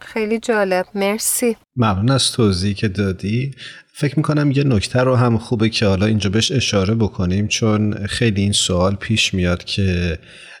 خیلی 0.00 0.38
جالب. 0.38 0.86
مرسی. 0.94 1.56
ممنون 1.76 2.10
از 2.10 2.32
توضیحی 2.32 2.74
که 2.74 2.88
دادی. 2.88 3.50
فکر 3.92 4.16
می‌کنم 4.16 4.50
یه 4.50 4.64
نکته 4.64 5.00
رو 5.00 5.16
هم 5.16 5.38
خوبه 5.38 5.68
که 5.68 5.86
حالا 5.86 6.06
اینجا 6.06 6.30
بهش 6.30 6.52
اشاره 6.52 6.94
بکنیم 6.94 7.48
چون 7.48 8.06
خیلی 8.06 8.40
این 8.40 8.52
سوال 8.52 8.94
پیش 8.94 9.34
میاد 9.34 9.64
که 9.64 10.18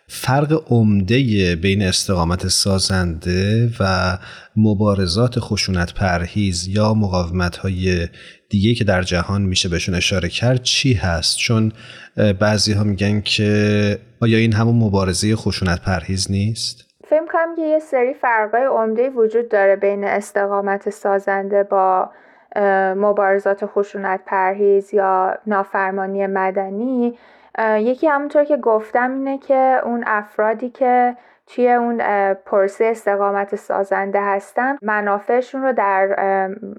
فرق 0.08 0.62
عمده 0.66 1.56
بین 1.56 1.82
استقامت 1.82 2.48
سازنده 2.48 3.72
و 3.80 4.18
مبارزات 4.56 5.40
خشونت 5.40 5.94
پرهیز 5.94 6.68
یا 6.68 6.94
مقاومت 6.94 7.56
های 7.56 8.08
دیگه 8.48 8.74
که 8.74 8.84
در 8.84 9.02
جهان 9.02 9.42
میشه 9.42 9.68
بهشون 9.68 9.94
اشاره 9.94 10.28
کرد 10.28 10.62
چی 10.62 10.92
هست؟ 10.92 11.38
چون 11.38 11.72
بعضی 12.16 12.72
ها 12.72 12.84
میگن 12.84 13.20
که 13.20 13.98
آیا 14.20 14.38
این 14.38 14.52
همون 14.52 14.76
مبارزه 14.76 15.36
خشونت 15.36 15.82
پرهیز 15.82 16.30
نیست؟ 16.30 16.87
فکر 17.08 17.26
کنم 17.26 17.54
که 17.56 17.62
یه 17.62 17.78
سری 17.78 18.14
فرقای 18.14 18.64
عمده 18.64 19.10
وجود 19.10 19.48
داره 19.48 19.76
بین 19.76 20.04
استقامت 20.04 20.90
سازنده 20.90 21.62
با 21.62 22.10
مبارزات 22.96 23.66
خشونت 23.66 24.20
پرهیز 24.26 24.94
یا 24.94 25.38
نافرمانی 25.46 26.26
مدنی. 26.26 27.18
یکی 27.78 28.06
همونطور 28.08 28.44
که 28.44 28.56
گفتم 28.56 29.12
اینه 29.12 29.38
که 29.38 29.80
اون 29.84 30.04
افرادی 30.06 30.70
که 30.70 31.16
توی 31.46 31.72
اون 31.72 31.98
پرسه 32.34 32.84
استقامت 32.84 33.56
سازنده 33.56 34.22
هستن 34.22 34.76
منافعشون 34.82 35.62
رو 35.62 35.72
در 35.72 36.16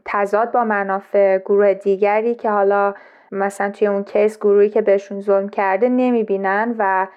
تضاد 0.05 0.51
با 0.51 0.63
منافع 0.63 1.37
گروه 1.37 1.73
دیگری 1.73 2.35
که 2.35 2.49
حالا 2.49 2.93
مثلا 3.31 3.71
توی 3.71 3.87
اون 3.87 4.03
کیس 4.03 4.37
گروهی 4.37 4.69
که 4.69 4.81
بهشون 4.81 5.21
ظلم 5.21 5.49
کرده 5.49 5.89
نمی‌بینن 5.89 6.75
و 6.77 7.07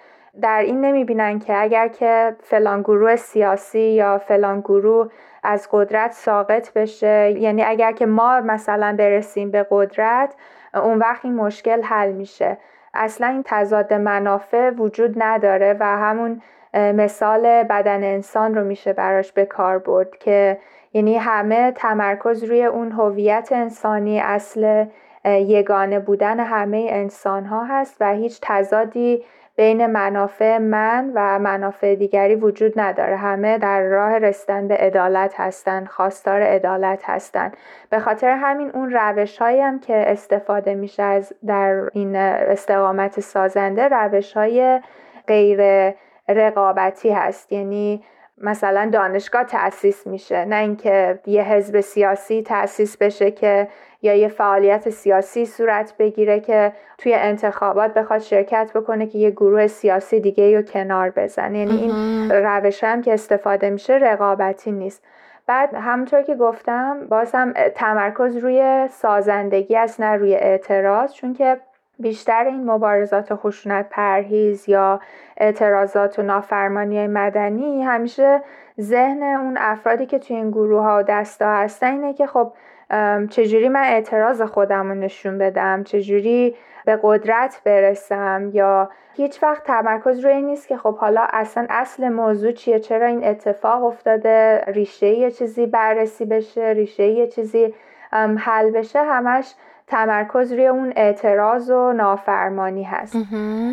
در 0.40 0.60
این 0.60 0.80
نمی‌بینن 0.80 1.38
که 1.38 1.62
اگر 1.62 1.88
که 1.88 2.36
فلان 2.40 2.82
گروه 2.82 3.16
سیاسی 3.16 3.80
یا 3.80 4.18
فلان 4.18 4.60
گروه 4.60 5.08
از 5.42 5.68
قدرت 5.72 6.12
ساقط 6.12 6.72
بشه 6.72 7.34
یعنی 7.38 7.62
اگر 7.62 7.92
که 7.92 8.06
ما 8.06 8.40
مثلا 8.40 8.96
برسیم 8.98 9.50
به 9.50 9.66
قدرت 9.70 10.34
اون 10.74 10.98
وقت 10.98 11.24
این 11.24 11.34
مشکل 11.34 11.82
حل 11.82 12.12
میشه. 12.12 12.58
اصلا 12.94 13.26
این 13.26 13.42
تضاد 13.46 13.94
منافع 13.94 14.70
وجود 14.70 15.14
نداره 15.22 15.76
و 15.80 15.86
همون 15.86 16.42
مثال 16.74 17.62
بدن 17.62 18.04
انسان 18.04 18.54
رو 18.54 18.64
میشه 18.64 18.92
براش 18.92 19.32
به 19.32 19.44
کار 19.44 19.78
برد 19.78 20.16
که 20.18 20.58
یعنی 20.92 21.16
همه 21.16 21.72
تمرکز 21.72 22.44
روی 22.44 22.64
اون 22.64 22.92
هویت 22.92 23.48
انسانی 23.52 24.20
اصل 24.20 24.86
یگانه 25.24 25.98
بودن 25.98 26.40
همه 26.40 26.86
انسان 26.90 27.44
ها 27.44 27.64
هست 27.64 27.96
و 28.00 28.12
هیچ 28.12 28.38
تضادی 28.42 29.24
بین 29.56 29.86
منافع 29.86 30.58
من 30.58 31.12
و 31.14 31.38
منافع 31.38 31.94
دیگری 31.94 32.34
وجود 32.34 32.80
نداره. 32.80 33.16
همه 33.16 33.58
در 33.58 33.82
راه 33.82 34.18
رسیدن 34.18 34.68
به 34.68 34.76
عدالت 34.76 35.40
هستند 35.40 35.88
خواستار 35.88 36.42
عدالت 36.42 37.02
هستند 37.04 37.56
به 37.90 37.98
خاطر 37.98 38.30
همین 38.30 38.70
اون 38.70 38.90
روش 38.90 39.38
هایی 39.38 39.60
هم 39.60 39.80
که 39.80 40.04
استفاده 40.06 40.74
میشه 40.74 41.02
از 41.02 41.32
در 41.46 41.88
این 41.92 42.16
استقامت 42.16 43.20
سازنده 43.20 43.88
روش 43.88 44.32
های 44.32 44.80
غیر 45.26 45.92
رقابتی 46.28 47.10
هست. 47.10 47.52
یعنی 47.52 48.04
مثلا 48.38 48.90
دانشگاه 48.92 49.44
تأسیس 49.44 50.06
میشه 50.06 50.44
نه 50.44 50.56
اینکه 50.56 51.18
یه 51.26 51.42
حزب 51.42 51.80
سیاسی 51.80 52.42
تأسیس 52.42 52.96
بشه 52.96 53.30
که 53.30 53.68
یا 54.02 54.14
یه 54.14 54.28
فعالیت 54.28 54.90
سیاسی 54.90 55.46
صورت 55.46 55.94
بگیره 55.98 56.40
که 56.40 56.72
توی 56.98 57.14
انتخابات 57.14 57.94
بخواد 57.94 58.20
شرکت 58.20 58.70
بکنه 58.74 59.06
که 59.06 59.18
یه 59.18 59.30
گروه 59.30 59.66
سیاسی 59.66 60.20
دیگه 60.20 60.56
رو 60.56 60.62
کنار 60.62 61.10
بزنه. 61.10 61.58
یعنی 61.58 61.78
این 61.78 62.30
روش 62.30 62.84
هم 62.84 63.02
که 63.02 63.12
استفاده 63.12 63.70
میشه 63.70 63.94
رقابتی 63.94 64.72
نیست. 64.72 65.04
بعد 65.46 65.74
همونطور 65.74 66.22
که 66.22 66.34
گفتم 66.34 67.06
باز 67.08 67.32
هم 67.34 67.52
تمرکز 67.74 68.36
روی 68.36 68.88
سازندگی 68.90 69.76
است 69.76 70.00
نه 70.00 70.12
روی 70.12 70.34
اعتراض. 70.34 71.12
چون 71.12 71.34
که 71.34 71.60
بیشتر 72.02 72.44
این 72.44 72.70
مبارزات 72.70 73.34
خشونت 73.34 73.86
پرهیز 73.90 74.68
یا 74.68 75.00
اعتراضات 75.36 76.18
و 76.18 76.22
نافرمانی 76.22 77.06
مدنی 77.06 77.82
همیشه 77.82 78.42
ذهن 78.80 79.22
اون 79.22 79.56
افرادی 79.60 80.06
که 80.06 80.18
توی 80.18 80.36
این 80.36 80.50
گروه 80.50 80.82
ها 80.82 80.98
و 80.98 81.02
دستا 81.02 81.54
هستن 81.54 81.92
اینه 81.92 82.14
که 82.14 82.26
خب 82.26 82.52
چجوری 83.30 83.68
من 83.68 83.82
اعتراض 83.82 84.42
خودم 84.42 84.88
رو 84.88 84.94
نشون 84.94 85.38
بدم؟ 85.38 85.84
چجوری 85.84 86.56
به 86.84 86.98
قدرت 87.02 87.60
برسم؟ 87.64 88.50
یا 88.52 88.90
هیچ 89.14 89.42
وقت 89.42 89.64
تمرکز 89.64 90.24
روی 90.24 90.42
نیست 90.42 90.68
که 90.68 90.76
خب 90.76 90.96
حالا 90.96 91.26
اصلا 91.30 91.66
اصل 91.70 92.08
موضوع 92.08 92.52
چیه؟ 92.52 92.80
چرا 92.80 93.06
این 93.06 93.24
اتفاق 93.24 93.84
افتاده؟ 93.84 94.64
ریشه 94.66 95.06
یه 95.06 95.30
چیزی 95.30 95.66
بررسی 95.66 96.24
بشه؟ 96.24 96.66
ریشه 96.66 97.06
یه 97.06 97.26
چیزی 97.26 97.74
حل 98.38 98.70
بشه؟ 98.70 99.02
همش 99.02 99.54
تمرکز 99.92 100.52
روی 100.52 100.66
اون 100.66 100.92
اعتراض 100.96 101.70
و 101.70 101.92
نافرمانی 101.92 102.82
هست. 102.82 103.16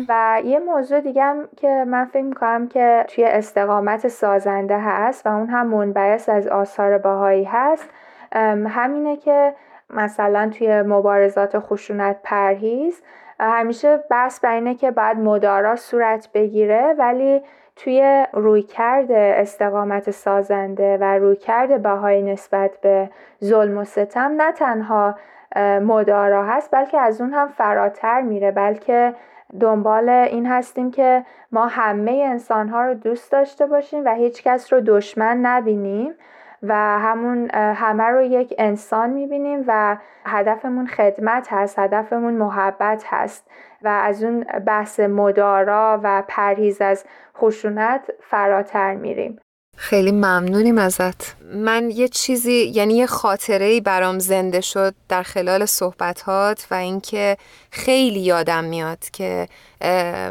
و 0.08 0.42
یه 0.44 0.58
موضوع 0.58 1.00
دیگه 1.00 1.22
هم 1.22 1.48
که 1.56 1.84
من 1.88 2.04
فکر 2.04 2.22
می‌کنم 2.22 2.68
که 2.68 3.04
توی 3.08 3.24
استقامت 3.24 4.08
سازنده 4.08 4.78
هست 4.80 5.26
و 5.26 5.36
اون 5.36 5.48
هم 5.48 5.66
منبعث 5.66 6.28
از 6.28 6.46
آثار 6.46 6.98
باهایی 6.98 7.44
هست 7.44 7.88
همینه 8.68 9.16
که 9.16 9.54
مثلا 9.90 10.50
توی 10.58 10.82
مبارزات 10.82 11.58
خشونت 11.58 12.16
پرهیز 12.24 13.02
همیشه 13.40 13.96
بحث 14.10 14.40
بر 14.40 14.54
اینه 14.54 14.74
که 14.74 14.90
باید 14.90 15.16
مدارا 15.16 15.76
صورت 15.76 16.28
بگیره 16.34 16.94
ولی 16.98 17.42
توی 17.76 18.26
رویکرد 18.32 19.12
استقامت 19.12 20.10
سازنده 20.10 20.98
و 21.00 21.04
رویکرد 21.04 21.82
بهای 21.82 22.22
نسبت 22.22 22.70
به 22.82 23.10
ظلم 23.44 23.78
و 23.78 23.84
ستم 23.84 24.34
نه 24.36 24.52
تنها 24.52 25.14
مدارا 25.56 26.44
هست 26.44 26.70
بلکه 26.70 26.98
از 26.98 27.20
اون 27.20 27.34
هم 27.34 27.48
فراتر 27.48 28.20
میره 28.20 28.50
بلکه 28.50 29.14
دنبال 29.60 30.08
این 30.08 30.46
هستیم 30.46 30.90
که 30.90 31.24
ما 31.52 31.66
همه 31.66 32.24
انسان 32.26 32.68
ها 32.68 32.84
رو 32.84 32.94
دوست 32.94 33.32
داشته 33.32 33.66
باشیم 33.66 34.04
و 34.04 34.14
هیچ 34.14 34.42
کس 34.42 34.72
رو 34.72 34.80
دشمن 34.80 35.36
نبینیم 35.36 36.14
و 36.62 36.74
همون 36.98 37.50
همه 37.54 38.04
رو 38.04 38.22
یک 38.22 38.54
انسان 38.58 39.10
می‌بینیم 39.10 39.64
و 39.66 39.96
هدفمون 40.24 40.86
خدمت 40.86 41.48
هست 41.50 41.78
هدفمون 41.78 42.34
محبت 42.34 43.04
هست 43.06 43.50
و 43.82 43.88
از 43.88 44.24
اون 44.24 44.40
بحث 44.66 45.00
مدارا 45.00 46.00
و 46.02 46.22
پرهیز 46.28 46.82
از 46.82 47.04
خشونت 47.36 48.10
فراتر 48.20 48.94
میریم. 48.94 49.38
خیلی 49.80 50.12
ممنونیم 50.12 50.78
ازت. 50.78 51.36
من 51.54 51.90
یه 51.90 52.08
چیزی 52.08 52.72
یعنی 52.74 52.94
یه 52.96 53.06
خاطره 53.06 53.64
ای 53.64 53.80
برام 53.80 54.18
زنده 54.18 54.60
شد 54.60 54.94
در 55.08 55.22
خلال 55.22 55.66
صحبتات 55.66 56.66
و 56.70 56.74
اینکه 56.74 57.36
خیلی 57.70 58.20
یادم 58.20 58.64
میاد 58.64 58.98
که 59.12 59.48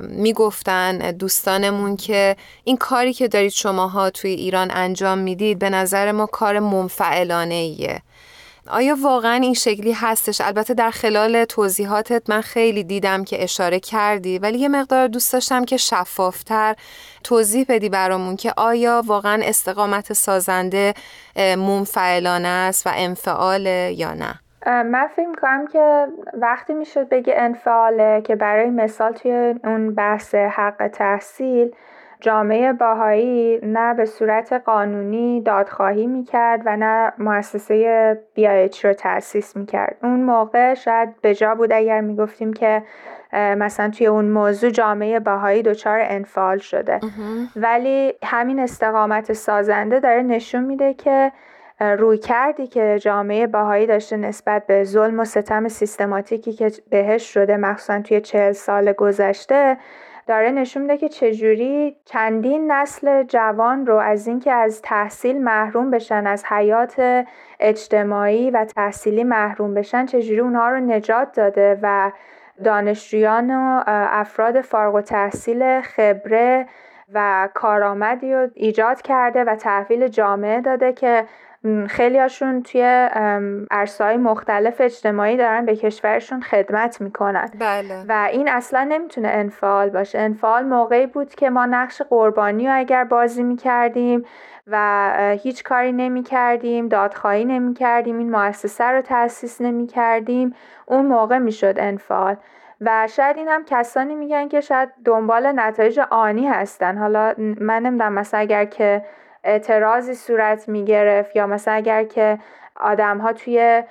می‌گفتن 0.02 0.98
دوستانمون 1.12 1.98
که 1.98 2.36
این 2.64 2.78
کاری 2.78 3.14
که 3.14 3.28
دارید 3.28 3.52
شماها 3.52 4.10
توی 4.10 4.32
ایران 4.32 4.72
انجام 4.72 5.18
می‌دید 5.18 5.60
به 5.60 5.70
نظر 5.70 6.12
ما 6.12 6.26
کار 6.26 6.60
منفعلانه 6.60 7.56
ایه 7.56 8.02
آیا 8.70 8.96
واقعا 9.02 9.34
این 9.34 9.54
شکلی 9.54 9.92
هستش؟ 9.92 10.42
البته 10.42 10.74
در 10.74 10.90
خلال 10.90 11.46
توضیحاتت 11.46 12.30
من 12.30 12.42
خیلی 12.42 12.84
دیدم 12.84 13.24
که 13.24 13.44
اشاره 13.44 13.80
کردی 13.80 14.40
ولی 14.40 14.58
یه 14.58 14.70
مقدار 14.70 15.08
دوست 15.08 15.34
داشتم 15.34 15.66
که 15.66 15.78
شفافتر 15.78 16.76
توضیح 17.24 17.66
بدی 17.70 17.90
برامون 17.90 18.36
که 18.36 18.54
آیا 18.58 19.04
واقعا 19.06 19.42
استقامت 19.44 20.14
سازنده 20.14 20.94
منفعلانه 21.38 22.48
است 22.48 22.88
و 22.88 22.90
انفعال 22.96 23.66
یا 23.66 24.14
نه؟ 24.14 24.40
من 24.66 25.08
فکر 25.16 25.28
می‌کنم 25.28 25.68
که 25.68 26.08
وقتی 26.34 26.74
می‌شد 26.74 27.10
بگه 27.10 27.34
انفعاله 27.38 28.22
که 28.22 28.36
برای 28.36 28.70
مثال 28.70 29.14
توی 29.14 29.56
اون 29.64 29.96
بحث 29.96 30.36
حق 30.36 30.88
تحصیل 30.88 31.72
جامعه 32.22 32.74
باهایی 32.74 33.60
نه 33.64 33.94
به 33.94 34.06
صورت 34.06 34.54
قانونی 34.54 35.42
دادخواهی 35.42 36.08
می‌کرد 36.08 36.62
و 36.66 36.78
نه 36.78 37.14
مؤسسه 37.18 38.18
بیایچ 38.34 38.86
رو 38.86 38.94
تأسیس 38.94 39.56
می‌کرد. 39.56 39.98
اون 40.04 40.24
موقع 40.24 40.74
شاید 40.74 41.22
به 41.22 41.36
جا 41.36 41.56
بود 41.56 41.74
اگر 41.74 42.02
می‌گفتیم 42.02 42.54
که 42.54 42.84
مثلا 43.34 43.90
توی 43.90 44.08
اون 44.08 44.26
موضوع 44.26 44.70
جامعه 44.70 45.20
باهایی 45.20 45.64
دچار 45.64 46.00
انفعال 46.02 46.58
شده. 46.58 47.00
ولی 47.56 48.14
همین 48.24 48.60
استقامت 48.60 49.34
سازنده 49.34 50.00
داره 50.00 50.22
نشون 50.22 50.64
میده 50.64 50.94
که 50.94 51.32
روی 51.80 52.18
کردی 52.18 52.68
که 52.68 53.00
جامعه 53.02 53.48
باهایی 53.48 53.88
داشته 53.88 54.18
نسبت 54.18 54.68
به 54.68 54.84
ظلم 54.84 55.20
و 55.20 55.26
ستم 55.26 55.68
سیستماتیکی 55.68 56.54
که 56.54 56.72
بهش 56.90 57.34
شده 57.34 57.58
مخصوصا 57.58 58.02
توی 58.02 58.22
چهل 58.22 58.52
سال 58.52 58.92
گذشته 58.92 59.78
داره 60.30 60.52
نشون 60.52 60.82
میده 60.82 60.98
که 60.98 61.10
چجوری 61.10 61.96
چندین 62.06 62.72
نسل 62.72 63.24
جوان 63.24 63.86
رو 63.86 63.96
از 63.96 64.28
اینکه 64.28 64.52
از 64.52 64.82
تحصیل 64.82 65.42
محروم 65.42 65.92
بشن 65.92 66.28
از 66.28 66.46
حیات 66.46 67.26
اجتماعی 67.60 68.52
و 68.52 68.65
تحصیلی 68.65 69.24
محروم 69.24 69.74
بشن 69.74 70.06
چجوری 70.06 70.39
اونها 70.39 70.70
رو 70.70 70.80
نجات 70.80 71.32
داده 71.32 71.80
و 71.82 72.12
دانشجویان 72.63 73.52
و 73.52 73.84
افراد 73.88 74.62
فارغ 74.62 74.96
و 74.96 75.02
تحصیل 75.02 75.82
خبره 75.82 76.68
و 77.13 77.50
کارآمدی 77.54 78.34
رو 78.34 78.48
ایجاد 78.54 79.02
کرده 79.02 79.44
و 79.44 79.56
تحویل 79.56 80.08
جامعه 80.08 80.62
داده 80.62 80.94
که 80.94 81.26
خیلی 81.88 82.19
هاشون 82.19 82.63
توی 82.63 82.82
عرصه 83.72 84.17
مختلف 84.17 84.82
اجتماعی 84.82 85.38
دارن 85.38 85.65
به 85.65 85.76
کشورشون 85.76 86.41
خدمت 86.41 87.02
می‌کنن. 87.02 87.50
بله. 87.60 88.06
و 88.10 88.28
این 88.32 88.50
اصلا 88.50 88.84
نمی‌تونه 88.84 89.28
انفعال 89.28 89.89
باشه. 89.89 90.19
انفعال 90.19 90.65
موقعی 90.65 91.08
بود 91.08 91.36
که 91.36 91.50
ما 91.50 91.65
نقش 91.65 92.02
قربانی 92.02 92.67
رو 92.67 92.78
اگر 92.78 93.04
بازی 93.04 93.43
می‌کردیم 93.43 94.26
و 94.67 95.38
هیچ 95.43 95.63
کاری 95.63 95.91
نمی 95.91 96.24
کردیم 96.24 96.88
دادخواهی 96.88 97.45
نمی 97.45 97.74
کردیم 97.74 98.17
این 98.17 98.32
مؤسسه 98.32 98.84
رو 98.84 99.02
تأسیس 99.02 99.62
نمی 99.62 99.88
کردیم 99.88 100.56
اون 100.86 101.06
موقع 101.06 101.38
می‌شد 101.38 101.76
انفعال. 101.78 102.36
و 102.82 103.08
شاید 103.08 103.38
این 103.38 103.48
هم 103.48 103.65
کسانی 103.65 104.15
میگن 104.15 104.48
که 104.48 104.62
شاید 104.62 104.89
دنبال 105.06 105.52
نتایج 105.56 106.00
آنی 106.10 106.48
هستن. 106.48 106.98
حالا 106.98 107.34
من 107.38 107.84
نمی‌دونم 107.84 108.13
مثلا 108.13 108.39
اگر 108.39 108.65
که 108.65 109.06
اعتراضی 109.43 110.13
صورت 110.13 110.69
می 110.69 110.86
گرفت 110.86 111.36
یا 111.36 111.47
مثلا 111.47 111.73
اگر 111.73 112.04
که 112.04 112.39
آدم 112.75 113.17
ها 113.17 113.34
توی 113.34 113.84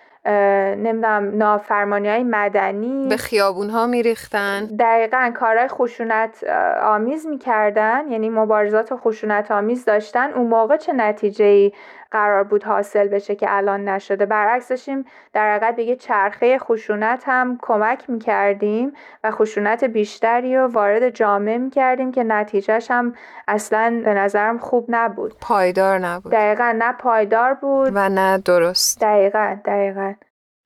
نمی‌دونم 0.79 1.37
نافرمانی 1.37 2.09
های 2.09 2.25
مدنی. 2.25 3.09
به 3.09 3.17
خیابون 3.17 3.71
ها 3.71 3.87
میریختن. 3.87 4.65
دقیقا 4.65 5.33
کارهای 5.35 5.69
خشونت 5.69 6.45
آمیز 6.83 7.27
می‌کردن. 7.27 8.11
یعنی 8.11 8.31
مبارزات 8.31 8.95
خشونت 8.95 9.51
آمیز 9.51 9.85
داشتن. 9.85 10.33
اون 10.33 10.47
موقع 10.47 10.77
چه 10.77 10.93
نتیجه 10.93 11.45
ای 11.45 11.73
قرار 12.11 12.45
بود 12.45 12.65
حاصل 12.65 13.09
بشه 13.09 13.35
که 13.35 13.47
الان 13.51 13.89
نشده؟ 13.89 14.27
برعکس 14.27 14.69
داشتیم 14.69 15.05
در 15.33 15.55
حقیقت 15.55 15.77
به 15.77 15.97
چرخه 15.97 16.59
خشونت 16.59 17.23
هم 17.27 17.59
کمک 17.63 18.11
می‌کردیم 18.11 18.93
و 19.25 19.31
خشونت 19.31 19.85
بیشتری 19.85 20.57
رو 20.57 20.67
وارد 20.67 21.11
جامعه 21.11 21.59
می‌کردیم 21.59 22.13
که 22.13 22.25
نتیجهش 22.25 22.91
هم 22.91 23.15
اصلا 23.49 24.03
به 24.05 24.15
نظرم 24.15 24.59
خوب 24.59 24.87
نبود. 24.89 25.35
پایدار 25.41 25.99
نبود. 25.99 26.33
دقیقا 26.33 26.75
نه 26.79 26.93
پایدار 26.93 27.55
بود. 27.55 27.91
و 27.95 28.09
نه 28.09 28.39
درست. 28.39 29.01
دقیقا 29.01 29.57
دقیقا. 29.65 30.15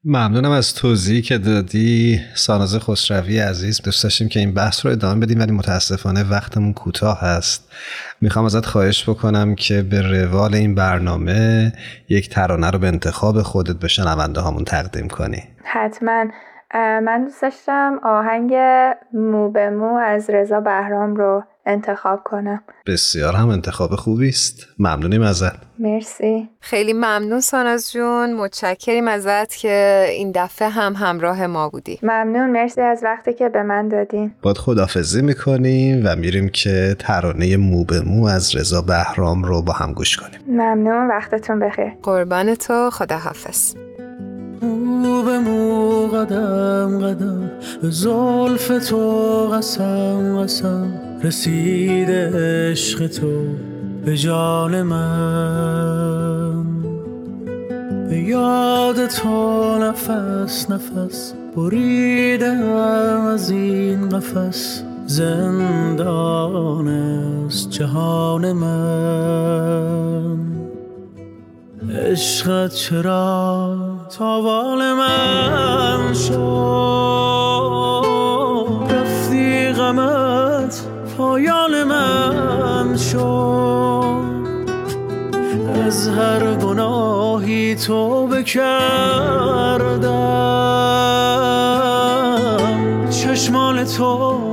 ممنونم 0.05 0.51
از 0.51 0.75
توضیحی 0.75 1.23
که 1.23 1.39
دادی. 1.39 2.21
ساناز 2.35 2.79
خسروی 2.79 3.39
عزیز 3.39 3.83
دوست 3.83 4.03
داشتیم 4.03 4.29
که 4.29 4.41
این 4.41 4.55
بحث 4.55 4.87
رو 4.87 4.93
ادامه 4.93 5.21
بدیم 5.27 5.41
ولی 5.41 5.53
متاسفانه 5.53 6.31
وقتمون 6.31 6.73
کوتاه 6.73 7.21
هست. 7.21 7.73
می‌خوام 8.21 8.45
ازت 8.45 8.67
خواهش 8.67 9.09
بکنم 9.09 9.55
که 9.55 9.83
به 9.83 10.03
روال 10.03 10.55
این 10.55 10.75
برنامه 10.75 11.73
یک 12.09 12.29
ترانه 12.29 12.71
رو 12.71 12.79
به 12.79 12.87
انتخاب 12.87 13.43
خودت 13.43 13.77
به 13.77 13.89
شنونده 13.89 14.41
هامون 14.41 14.65
تقدیم 14.65 15.09
کنی. 15.09 15.43
حتما. 15.65 16.25
من 16.75 17.25
دوست 17.25 17.43
داشتم 17.43 18.01
آهنگ 18.05 18.55
مو 19.13 19.51
به 19.51 19.71
مو 19.71 19.97
از 19.97 20.31
رضا 20.31 20.61
بهرام 20.61 21.17
رو 21.17 21.45
انتخاب 21.67 22.23
کنم. 22.25 22.63
بسیار 22.87 23.35
هم 23.35 23.49
انتخاب 23.49 23.91
خوبی 23.91 24.29
است. 24.29 24.67
ممنونیم 24.79 25.23
ازت. 25.23 25.53
مرسی. 25.79 26.49
خیلی 26.61 26.93
ممنون 26.93 27.41
ساناز 27.41 27.93
جون. 27.93 28.35
متشکریم 28.35 29.09
ازت 29.09 29.57
که 29.57 30.07
این 30.11 30.33
دفعه 30.35 30.69
هم 30.69 30.93
همراه 30.97 31.47
ما 31.47 31.69
بودی. 31.69 31.99
ممنون. 32.03 32.51
مرسی 32.51 32.81
از 32.81 33.01
وقتی 33.05 33.33
که 33.33 33.49
به 33.49 33.63
من 33.63 33.89
دادین. 33.89 34.35
باد 34.43 34.59
خدافزی 34.59 35.23
می‌کنیم 35.23 36.03
و 36.05 36.17
میریم 36.17 36.49
که 36.49 36.97
ترانه 36.99 37.57
مو 37.57 37.85
به 37.85 38.01
مو 38.01 38.27
از 38.27 38.57
رضا 38.57 38.81
بهرام 38.83 39.45
رو 39.45 39.63
با 39.63 39.73
هم 39.73 39.93
گوش 39.93 40.17
کنیم. 40.17 40.41
ممنون. 40.49 41.09
وقتتون 41.09 41.59
بخیر. 41.59 41.93
قربان 42.03 42.55
تو. 42.55 42.91
خداحافظ. 42.91 43.75
مو 44.63 45.23
به 45.23 45.39
مو 45.39 46.07
قدم 46.07 46.99
قدم 46.99 47.51
به 47.83 47.91
زلف 47.91 48.89
تو 48.89 49.47
قسم 49.53 50.39
قسم. 50.43 50.93
رسیده 51.23 52.31
عشق 52.35 53.07
تو 53.07 53.45
به 54.05 54.17
جان 54.17 54.83
من. 54.83 56.65
به 58.09 58.19
یاد 58.19 59.07
تو 59.07 59.79
نفس 59.79 60.71
نفس 60.71 61.35
بریدم 61.57 62.73
از 62.73 63.51
این 63.51 64.09
قفس. 64.09 64.83
زندان 65.07 66.89
است 66.89 67.71
جهان 67.71 68.53
من. 68.53 70.39
عشقت 71.91 72.75
چرا 72.75 73.92
تاوان 74.19 74.93
من 74.93 76.15
شد. 76.15 76.33
رفتی 78.91 79.73
غمت 79.73 80.83
پایان 81.19 81.85
من 81.85 82.97
شد. 82.97 84.23
از 85.87 86.09
هر 86.09 86.55
گناهی 86.55 87.75
تو 87.75 88.27
بکردم. 88.27 88.71
چشمان 93.11 93.85
تو 93.85 94.52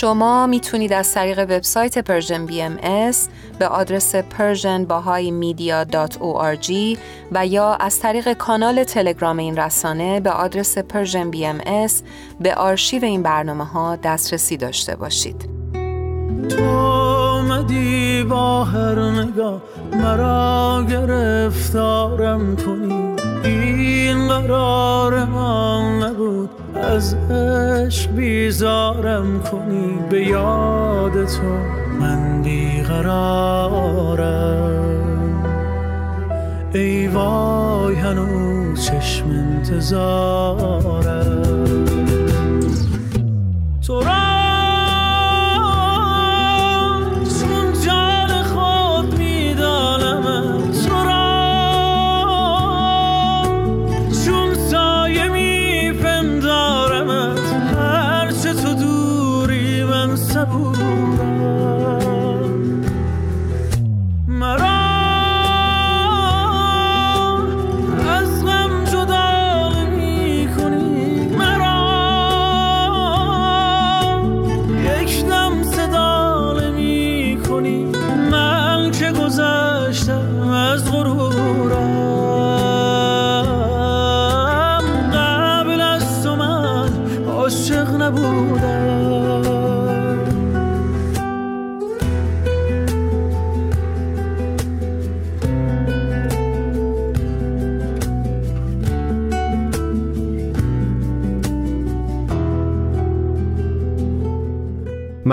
شما 0.00 0.46
می‌تونید 0.46 0.92
از 0.92 1.14
طریق 1.14 1.38
وبسایت 1.38 1.98
Persian 1.98 2.46
BMS 2.46 3.28
به 3.58 3.66
آدرس 3.66 4.16
persianbahaimedia.org 4.16 6.98
و 7.32 7.46
یا 7.46 7.74
از 7.74 8.00
طریق 8.00 8.32
کانال 8.32 8.84
تلگرام 8.84 9.38
این 9.38 9.56
رسانه 9.56 10.20
به 10.20 10.30
آدرس 10.30 10.78
Persian 10.78 11.30
BMS 11.30 12.02
به 12.40 12.54
آرشیو 12.54 13.04
این 13.04 13.22
برنامه 13.22 13.64
ها 13.64 13.96
دسترسی 13.96 14.56
داشته 14.56 14.96
باشید. 14.96 15.48
تو 16.48 16.64
آمدی 16.64 18.22
با 18.22 18.64
هر 18.64 19.10
نگاه 19.10 19.62
مرا 19.92 20.84
گرفتارم 20.90 22.56
کنی 22.56 23.16
این 23.44 24.28
قرار 24.28 25.24
ما 25.24 25.98
نبود 25.98 26.65
از 26.78 27.14
عشق 27.14 28.10
بیزارم 28.10 29.42
کنی 29.42 29.98
به 30.10 30.22
یاد 30.26 31.24
تو. 31.24 31.42
من 32.00 32.42
بیقرارم. 32.42 34.16
ای 36.74 37.08
وای 37.08 37.94
هنوز 37.94 38.86
چشم 38.86 39.30
انتظارم. 39.30 40.96
تو 43.86 44.00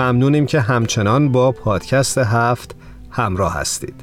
ممنونیم 0.04 0.46
که 0.46 0.60
همچنان 0.60 1.32
با 1.32 1.52
پادکست 1.52 2.18
هفت 2.18 2.76
همراه 3.10 3.54
هستید. 3.54 3.94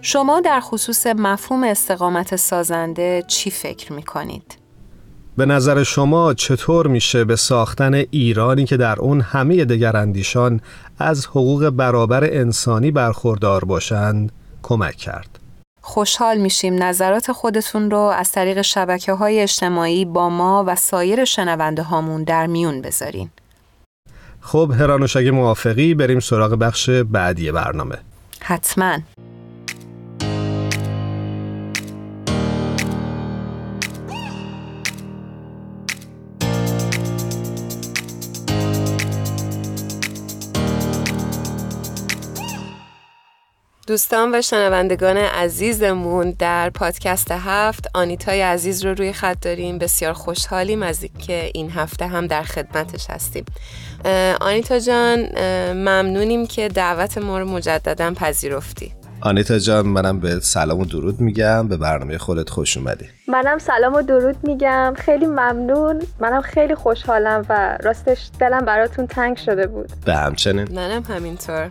شما 0.00 0.40
در 0.40 0.60
خصوص 0.60 1.06
مفهوم 1.06 1.64
استقامت 1.64 2.36
سازنده 2.36 3.24
چی 3.26 3.50
فکر 3.50 3.92
می 3.92 4.02
کنید؟ 4.02 4.58
به 5.36 5.46
نظر 5.46 5.82
شما 5.82 6.34
چطور 6.34 6.86
میشه 6.86 7.24
به 7.24 7.36
ساختن 7.36 7.94
ایرانی 7.94 8.64
که 8.64 8.76
در 8.76 9.00
اون 9.00 9.20
همه 9.20 9.64
دگراندیشان 9.64 10.60
از 10.98 11.26
حقوق 11.26 11.70
برابر 11.70 12.24
انسانی 12.24 12.90
برخوردار 12.90 13.64
باشند 13.64 14.32
کمک 14.62 14.96
کرد؟ 14.96 15.38
خوشحال 15.80 16.38
میشیم 16.38 16.82
نظرات 16.82 17.32
خودتون 17.32 17.90
رو 17.90 17.98
از 17.98 18.32
طریق 18.32 18.62
شبکه 18.62 19.12
های 19.12 19.40
اجتماعی 19.40 20.04
با 20.04 20.28
ما 20.28 20.64
و 20.66 20.76
سایر 20.76 21.24
شنونده 21.24 21.82
هامون 21.82 22.24
در 22.24 22.46
میون 22.46 22.82
بذارین. 22.82 23.30
خب 24.46 24.72
هرانوش 24.78 25.16
اگه 25.16 25.30
موافقی 25.30 25.94
بریم 25.94 26.20
سراغ 26.20 26.54
بخش 26.54 26.90
بعدی 26.90 27.52
برنامه. 27.52 27.98
حتماً. 28.40 28.98
دوستان 43.86 44.34
و 44.34 44.42
شنوندگان 44.42 45.16
عزیزمون 45.16 46.30
در 46.38 46.70
پادکست 46.70 47.30
هفت 47.30 47.86
آنیتای 47.94 48.42
عزیز 48.42 48.84
رو 48.84 48.94
روی 48.94 49.12
خط 49.12 49.40
داریم. 49.40 49.78
بسیار 49.78 50.12
خوشحالیم 50.12 50.82
از 50.82 51.02
اینکه 51.02 51.50
این 51.54 51.70
هفته 51.70 52.06
هم 52.06 52.26
در 52.26 52.42
خدمتش 52.42 53.10
هستیم. 53.10 53.44
آنیتا 54.40 54.78
جان 54.78 55.18
ممنونیم 55.72 56.46
که 56.46 56.68
دعوت 56.68 57.18
ما 57.18 57.38
رو 57.38 57.44
مجددا 57.44 58.14
پذیرفتی. 58.14 58.92
آنیتا 59.20 59.58
جان 59.58 59.86
منم 59.86 60.20
به 60.20 60.40
سلام 60.40 60.80
و 60.80 60.84
درود 60.84 61.20
میگم. 61.20 61.68
به 61.68 61.76
برنامه 61.76 62.18
خودت 62.18 62.50
خوش 62.50 62.76
اومدی. 62.76 63.06
منم 63.28 63.58
سلام 63.58 63.94
و 63.94 64.02
درود 64.02 64.36
میگم. 64.42 64.94
خیلی 64.98 65.26
ممنون. 65.26 66.02
منم 66.20 66.40
خیلی 66.40 66.74
خوشحالم 66.74 67.46
و 67.48 67.78
راستش 67.82 68.30
دلم 68.40 68.64
براتون 68.64 69.06
تنگ 69.06 69.36
شده 69.36 69.66
بود. 69.66 69.92
به 70.04 70.14
همچنین. 70.16 70.68
منم 70.72 71.02
همینطور. 71.02 71.68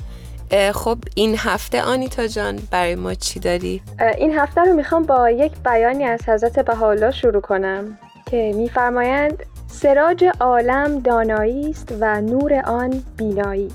خب 0.74 0.98
این 1.16 1.36
هفته 1.38 1.82
آنیتا 1.82 2.28
جان 2.28 2.60
برای 2.72 2.96
ما 2.96 3.14
چی 3.14 3.40
داری؟ 3.40 3.82
این 4.18 4.40
هفته 4.40 4.62
رو 4.62 4.74
می‌خوام 4.74 5.04
با 5.04 5.30
یک 5.30 5.52
بیانی 5.66 6.04
از 6.04 6.30
حضرت 6.30 6.60
بهاءالله 6.60 7.12
شروع 7.12 7.42
کنم 7.42 7.98
که 8.26 8.54
میفرمایند 8.56 9.46
سراج 9.68 10.26
عالم 10.40 11.00
دانایی 11.00 11.70
است 11.70 11.94
و 12.00 12.22
نور 12.22 12.54
آن 12.66 13.04
بینایی 13.18 13.72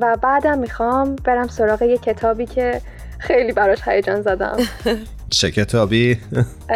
و 0.00 0.16
بعدم 0.22 0.58
می‌خوام 0.58 1.16
برم 1.16 1.48
سراغ 1.48 1.82
یک 1.82 2.02
کتابی 2.02 2.46
که 2.46 2.80
خیلی 3.18 3.52
براش 3.52 3.78
هیجان 3.88 4.22
زدم 4.22 4.56
چه 5.30 5.50
کتابی؟ 5.50 6.18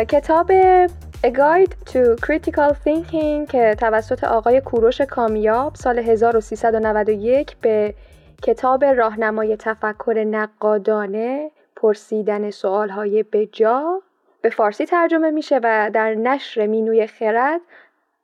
کتاب 0.08 0.52
A 1.24 1.30
Guide 1.30 1.74
to 1.92 2.16
Critical 2.26 2.72
Thinking 2.84 3.50
که 3.50 3.76
توسط 3.78 4.24
آقای 4.24 4.60
کوروش 4.60 5.00
کامیاب 5.00 5.74
سال 5.74 5.98
1391 5.98 7.56
به 7.60 7.94
کتاب 8.42 8.84
راهنمای 8.84 9.56
تفکر 9.56 10.24
نقادانه 10.30 11.50
پرسیدن 11.76 12.50
سوالهای 12.50 13.22
بجا 13.22 14.02
به 14.42 14.50
فارسی 14.50 14.86
ترجمه 14.86 15.30
میشه 15.30 15.60
و 15.64 15.90
در 15.94 16.14
نشر 16.14 16.66
مینوی 16.66 17.06
خرد 17.06 17.60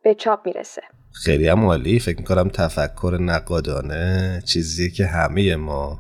به 0.03 0.15
چاپ 0.15 0.47
می‌رسه. 0.47 0.83
خیلی 1.13 1.49
هم 1.49 1.65
عالی. 1.65 2.01
فکر 2.01 2.19
می‌کنم 2.19 2.49
تفکر 2.49 3.19
نقادانه 3.21 4.43
چیزی 4.47 4.91
که 4.91 5.07
همه 5.07 5.57
ما 5.57 5.99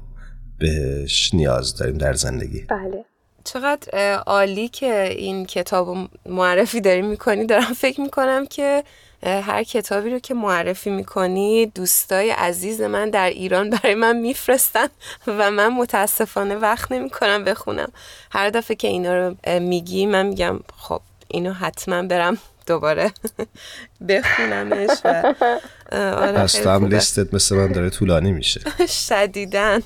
بهش 0.59 1.35
نیاز 1.35 1.77
داریم 1.77 1.98
در 1.98 2.12
زندگی. 2.12 2.66
بله. 2.68 3.05
چقدر 3.44 4.14
عالی 4.27 4.68
که 4.68 5.09
این 5.09 5.46
کتاب 5.46 5.96
معرفی 6.27 6.81
داریم 6.81 7.07
می‌کنی. 7.07 7.46
دارم 7.46 7.72
فکر 7.77 8.01
می‌کنم 8.01 8.46
که 8.46 8.85
هر 9.22 9.62
کتابی 9.62 10.11
رو 10.11 10.18
که 10.18 10.35
معرفی 10.35 10.90
می‌کنی 10.90 11.66
دوستای 11.66 12.30
عزیز 12.30 12.80
من 12.80 13.11
در 13.11 13.30
ایران 13.30 13.70
برای 13.70 13.94
من 13.94 14.16
میفرستن 14.16 14.87
و 15.26 15.50
من 15.50 15.68
متاسفانه 15.68 16.56
وقت 16.56 16.92
نمی‌کنم 16.92 17.44
بخونم. 17.44 17.92
هر 18.30 18.50
دفعه 18.50 18.76
که 18.76 18.88
اینا 18.88 19.14
رو 19.14 19.37
میگی 19.61 20.06
من 20.06 20.26
میگم 20.26 20.61
خب 20.76 21.00
اینو 21.28 21.52
حتما 21.52 22.02
برم 22.02 22.38
دوباره 22.66 23.12
بخونمش 24.08 24.90
و 25.04 25.35
آره 25.92 26.32
پس 26.32 26.52
تو 26.52 26.70
هم 26.70 26.87
لیستت 26.87 27.35
مثل 27.35 27.56
من 27.56 27.72
داره 27.72 27.90
طولانی 27.90 28.32
میشه. 28.32 28.61
شدیدن 29.08 29.82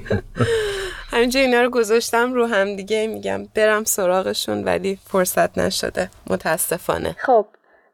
همینجا 1.12 1.40
اینا 1.40 1.62
رو 1.62 1.70
گذاشتم 1.70 2.32
رو 2.32 2.46
هم 2.46 2.76
دیگه 2.76 3.06
میگم 3.06 3.44
برم 3.54 3.84
سراغشون 3.84 4.64
ولی 4.64 4.98
فرصت 5.06 5.58
نشده. 5.58 6.10
متاسفانه. 6.26 7.16
خب 7.18 7.46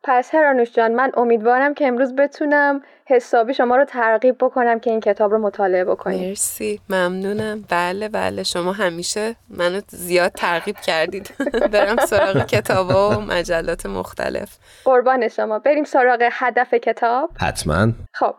پس 0.05 0.35
هرانوش 0.35 0.73
جان 0.73 0.93
من 0.93 1.13
امیدوارم 1.17 1.75
که 1.75 1.87
امروز 1.87 2.15
بتونم 2.15 2.83
حسابی 3.07 3.55
شما 3.55 3.77
رو 3.77 3.85
ترغیب 3.85 4.37
بکنم 4.41 4.81
که 4.81 4.91
این 4.91 5.01
کتاب 5.01 5.33
رو 5.33 5.39
مطالعه 5.39 5.85
بکنید 5.85 6.29
مرسی. 6.29 6.81
ممنونم. 6.89 7.65
بله 7.69 8.09
بله. 8.09 8.43
شما 8.43 8.73
همیشه 8.73 9.37
منو 9.51 9.81
زیاد 9.89 10.33
ترغیب 10.33 10.77
کردید. 10.77 11.31
برم 11.73 11.97
سراغ 11.97 12.47
کتاب 12.47 12.89
و 12.89 13.21
مجلات 13.21 13.87
مختلف. 13.87 14.57
قربان 14.85 15.29
شما. 15.29 15.59
بریم 15.59 15.85
سراغ 15.85 16.29
هدف 16.33 16.75
کتاب. 16.75 17.31
حتما. 17.41 17.89
خب. 18.15 18.35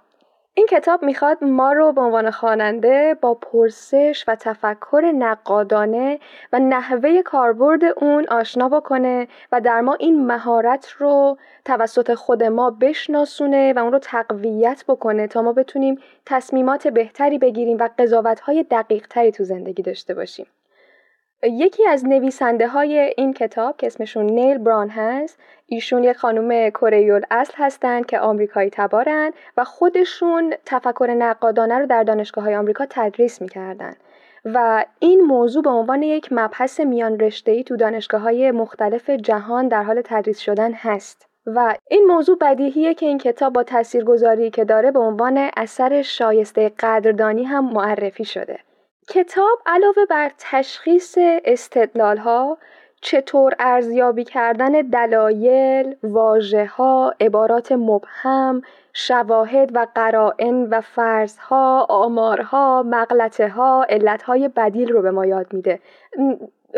این 0.55 0.67
کتاب 0.67 1.03
می‌خواد 1.03 1.43
ما 1.43 1.71
رو 1.71 1.91
به 1.91 2.01
عنوان 2.01 2.31
خواننده 2.31 3.17
با 3.21 3.33
پرسش 3.33 4.25
و 4.27 4.35
تفکر 4.35 5.11
نقادانه 5.15 6.19
و 6.53 6.59
نحوه 6.59 7.21
کاربرد 7.21 7.83
اون 7.97 8.27
آشنا 8.27 8.69
بکنه 8.69 9.27
و 9.51 9.61
در 9.61 9.81
ما 9.81 9.93
این 9.93 10.25
مهارت 10.25 10.89
رو 10.97 11.37
توسط 11.65 12.13
خود 12.13 12.43
ما 12.43 12.69
بشناسونه 12.71 13.73
و 13.73 13.79
اون 13.79 13.91
رو 13.91 13.99
تقویت 13.99 14.83
بکنه 14.87 15.27
تا 15.27 15.41
ما 15.41 15.53
بتونیم 15.53 15.99
تصمیمات 16.25 16.87
بهتری 16.87 17.37
بگیریم 17.37 17.77
و 17.77 17.89
قضاوتهای 17.97 18.63
دقیق 18.63 19.07
تری 19.07 19.31
تو 19.31 19.43
زندگی 19.43 19.81
داشته 19.81 20.13
باشیم. 20.13 20.45
یکی 21.43 21.87
از 21.87 22.05
نویسنده 22.05 22.67
های 22.67 23.13
این 23.17 23.33
کتاب 23.33 23.77
که 23.77 23.87
اسمشون 23.87 24.25
نیل 24.25 24.57
بران 24.57 24.89
هست 24.89 25.39
ایشون 25.67 26.03
یک 26.03 26.17
خانم 26.17 26.69
کره 26.69 27.21
اصل 27.31 27.53
هستند 27.57 28.05
که 28.05 28.19
آمریکایی 28.19 28.69
تبارن 28.69 29.31
و 29.57 29.63
خودشون 29.63 30.53
تفکر 30.65 31.15
نقادانه 31.17 31.79
رو 31.79 31.85
در 31.85 32.03
دانشگاه 32.03 32.43
های 32.43 32.55
آمریکا 32.55 32.85
تدریس 32.89 33.41
می‌کردن. 33.41 33.95
و 34.45 34.85
این 34.99 35.21
موضوع 35.21 35.63
به 35.63 35.69
عنوان 35.69 36.03
یک 36.03 36.27
مبحث 36.31 36.79
میان 36.79 37.19
رشته‌ای 37.19 37.63
تو 37.63 37.77
دانشگاه 37.77 38.21
های 38.21 38.51
مختلف 38.51 39.09
جهان 39.09 39.67
در 39.67 39.83
حال 39.83 40.01
تدریس 40.05 40.39
شدن 40.39 40.73
هست. 40.73 41.27
و 41.45 41.75
این 41.89 42.05
موضوع 42.05 42.37
بدیهیه 42.41 42.93
که 42.93 43.05
این 43.05 43.17
کتاب 43.17 43.53
با 43.53 43.63
تاثیرگذاری 43.63 44.49
که 44.49 44.65
داره 44.65 44.91
به 44.91 44.99
عنوان 44.99 45.49
اثر 45.57 46.01
شایسته 46.01 46.71
قدردانی 46.79 47.43
هم 47.43 47.73
معرفی 47.73 48.25
شده. 48.25 48.59
کتاب 49.07 49.59
علاوه 49.65 50.05
بر 50.09 50.31
تشخیص 50.37 51.17
استدلال 51.45 52.17
ها 52.17 52.57
چطور 53.01 53.53
ارزیابی 53.59 54.23
کردن 54.23 54.71
دلایل، 54.71 55.95
واژه 56.03 56.65
ها، 56.65 57.13
عبارات 57.21 57.71
مبهم، 57.71 58.61
شواهد 58.93 59.75
و 59.75 59.87
قرائن 59.95 60.63
و 60.69 60.81
فرضها، 60.81 61.85
آمارها، 61.89 62.83
مغلطه 62.83 63.47
ها، 63.47 63.85
علتهای 63.89 64.47
بدیل 64.47 64.89
رو 64.89 65.01
به 65.01 65.11
ما 65.11 65.25
یاد 65.25 65.53
میده. 65.53 65.79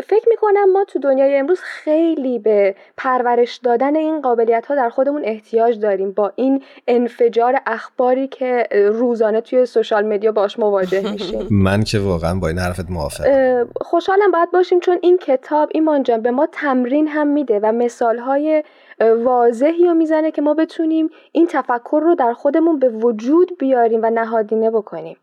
فکر 0.04 0.28
می‌کنم 0.28 0.72
ما 0.72 0.84
تو 0.84 0.98
دنیای 0.98 1.36
امروز 1.36 1.60
خیلی 1.60 2.38
به 2.38 2.74
پرورش 2.96 3.56
دادن 3.56 3.96
این 3.96 4.20
قابلیت 4.20 4.66
ها 4.66 4.74
در 4.74 4.88
خودمون 4.88 5.22
احتیاج 5.24 5.78
داریم 5.78 6.12
با 6.12 6.32
این 6.36 6.62
انفجار 6.88 7.56
اخباری 7.66 8.28
که 8.28 8.68
روزانه 8.72 9.40
توی 9.40 9.66
سوشال 9.66 10.06
مدیا 10.06 10.32
باش 10.32 10.58
مواجه 10.58 11.12
میشیم. 11.12 11.48
من 11.66 11.84
که 11.84 11.98
واقعا 11.98 12.38
با 12.38 12.48
این 12.48 12.58
حرفت 12.58 12.90
موافقم. 12.90 13.68
خوشحالم 13.80 14.30
باید 14.30 14.50
باشیم 14.50 14.80
چون 14.80 14.98
این 15.02 15.18
کتاب 15.18 15.68
ایمان 15.74 16.02
جان 16.02 16.22
به 16.22 16.30
ما 16.30 16.48
تمرین 16.52 17.08
هم 17.08 17.26
میده 17.26 17.60
و 17.62 17.72
مثال 17.72 18.18
های 18.18 18.62
واضحی 19.00 19.84
رو 19.84 19.94
می‌زنه 19.94 20.30
که 20.30 20.42
ما 20.42 20.54
بتونیم 20.54 21.10
این 21.32 21.46
تفکر 21.46 22.00
رو 22.02 22.14
در 22.14 22.32
خودمون 22.32 22.78
به 22.78 22.88
وجود 22.88 23.58
بیاریم 23.58 24.00
و 24.02 24.10
نهادینه 24.10 24.70
بکنیم. 24.70 25.16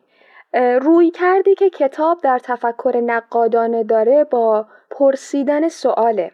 روی 0.53 1.11
کردی 1.11 1.55
که 1.55 1.69
کتاب 1.69 2.21
در 2.21 2.39
تفکر 2.39 3.01
نقادانه 3.05 3.83
داره 3.83 4.23
با 4.23 4.65
پرسیدن 4.89 5.67
سواله 5.69 6.31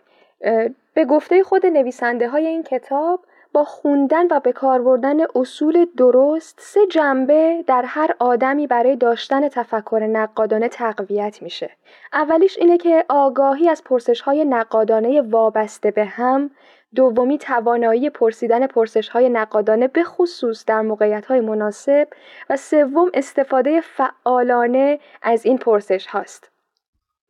به 0.93 1.05
گفته 1.05 1.43
خود 1.43 1.65
نویسنده 1.65 2.29
های 2.29 2.47
این 2.47 2.63
کتاب 2.63 3.19
با 3.53 3.63
خوندن 3.63 4.27
و 4.31 4.39
به 4.39 4.51
کار 4.51 4.81
بردن 4.81 5.17
اصول 5.35 5.85
درست 5.97 6.59
سه 6.61 6.87
جنبه 6.87 7.63
در 7.67 7.83
هر 7.85 8.15
آدمی 8.19 8.67
برای 8.67 8.95
داشتن 8.95 9.47
تفکر 9.47 10.07
نقادانه 10.11 10.67
تقویت 10.69 11.41
میشه. 11.41 11.69
اولیش 12.13 12.57
اینه 12.57 12.77
که 12.77 13.05
آگاهی 13.09 13.69
از 13.69 13.83
پرسش 13.83 14.21
های 14.21 14.45
نقادانه 14.45 15.21
وابسته 15.21 15.91
به 15.91 16.05
هم 16.05 16.51
دومی 16.95 17.37
توانایی 17.37 18.09
پرسیدن 18.09 18.67
پرسش 18.67 19.09
های 19.09 19.29
نقادانه 19.29 19.87
به 19.87 20.03
خصوص 20.03 20.65
در 20.65 20.81
موقعیت 20.81 21.25
های 21.25 21.39
مناسب 21.39 22.07
و 22.49 22.57
سوم 22.57 23.11
استفاده 23.13 23.81
فعالانه 23.81 24.99
از 25.21 25.45
این 25.45 25.57
پرسش 25.57 26.07
هاست. 26.07 26.48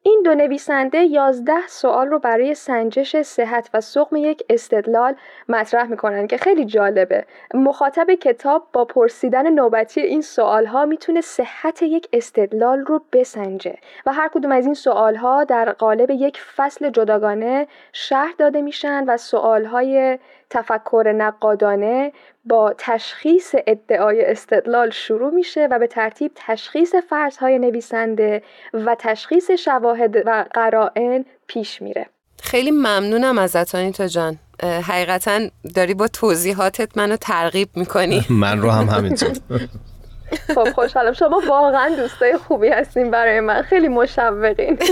این 0.10 0.22
دو 0.24 0.36
نویسنده 0.36 1.04
یازده 1.04 1.67
سوال 1.67 2.08
رو 2.08 2.19
برای 2.19 2.54
سنجش 2.56 3.22
صحت 3.22 3.69
و 3.74 3.82
سقم 3.82 4.15
یک 4.15 4.43
استدلال 4.50 5.15
مطرح 5.50 5.88
می‌کنن 5.88 6.28
که 6.28 6.38
خیلی 6.38 6.65
جالبه. 6.65 7.26
مخاطب 7.54 8.13
کتاب 8.13 8.67
با 8.74 8.86
پرسیدن 8.86 9.50
نوبتی 9.50 10.02
این 10.02 10.22
سوال 10.22 10.65
ها 10.65 10.86
می‌تونه 10.86 11.22
صحت 11.22 11.82
یک 11.82 12.08
استدلال 12.13 12.80
رو 12.80 13.02
بسنجه 13.13 13.76
و 14.06 14.13
هر 14.13 14.28
کدوم 14.28 14.52
از 14.52 14.65
این 14.65 14.74
سوال 14.74 15.15
ها 15.15 15.43
در 15.43 15.72
قالب 15.72 16.10
یک 16.10 16.41
فصل 16.56 16.89
جداگانه 16.89 17.67
شهر 17.93 18.34
داده 18.38 18.62
میشن 18.62 19.04
و 19.08 19.17
سوال 19.17 19.65
های 19.65 20.19
تفکر 20.49 21.13
نقادانه 21.17 22.12
با 22.45 22.73
تشخیص 22.77 23.55
ادعای 23.67 24.25
استدلال 24.25 24.89
شروع 24.89 25.33
میشه 25.33 25.67
و 25.71 25.79
به 25.79 25.88
ترتیب 25.88 26.31
تشخیص 26.35 26.95
فرضهای 26.95 27.59
نویسنده 27.59 28.43
و 28.73 28.95
تشخیص 28.99 29.51
شواهد 29.51 30.15
و 30.25 30.45
قرائن 30.53 31.25
پیش 31.47 31.81
میره. 31.81 32.05
خیلی 32.41 32.71
ممنونم 32.71 33.38
ازت 33.38 33.75
آنیتا 33.75 34.07
جان. 34.07 34.38
حقیقتا 34.63 35.39
داری 35.75 35.93
با 35.93 36.07
توضیحاتت 36.07 36.97
منو 36.97 37.15
ترغیب 37.15 37.69
می‌کنی. 37.75 38.25
من 38.41 38.62
رو 38.62 38.69
هم 38.69 38.85
همینطور. 38.85 39.31
خب 40.55 40.69
خوشحالم. 40.71 41.13
شما 41.13 41.41
واقعا 41.47 41.95
دوستای 41.95 42.38
خوبی 42.38 42.67
هستین 42.67 43.12
برای 43.12 43.39
من. 43.39 43.62
خیلی 43.62 43.88
مشوقین. 43.88 44.79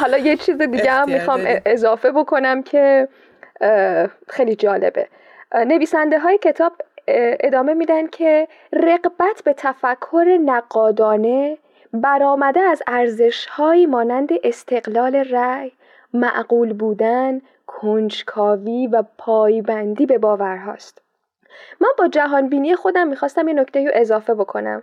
حالا 0.00 0.18
یه 0.18 0.36
چیز 0.36 0.62
دیگه 0.62 0.90
هم 0.90 1.10
می‌خوام 1.10 1.40
اضافه 1.66 2.12
بکنم 2.12 2.62
که 2.62 3.08
خیلی 4.28 4.56
جالبه. 4.56 5.08
نویسنده 5.54 6.18
های 6.18 6.38
کتاب 6.38 6.72
ادامه 7.40 7.74
میدن 7.74 8.06
که 8.06 8.48
رقبت 8.72 9.42
به 9.44 9.52
تفکر 9.52 10.38
نقادانه 10.44 11.58
برآمده 11.92 12.60
از 12.60 12.82
ارزشهایی 12.86 13.86
مانند 13.86 14.30
استقلال 14.44 15.16
رأی 15.16 15.72
معقول 16.14 16.72
بودن 16.72 17.40
کنجکاوی 17.66 18.86
و 18.86 19.04
پایبندی 19.18 20.06
به 20.06 20.18
باورهاست. 20.18 21.02
من 21.80 21.88
با 21.98 22.08
جهان 22.08 22.48
بینی 22.48 22.76
خودم 22.76 23.08
می‌خواستم 23.08 23.48
یه 23.48 23.54
نکته 23.54 23.84
رو 23.84 23.90
اضافه 23.94 24.34
بکنم. 24.34 24.82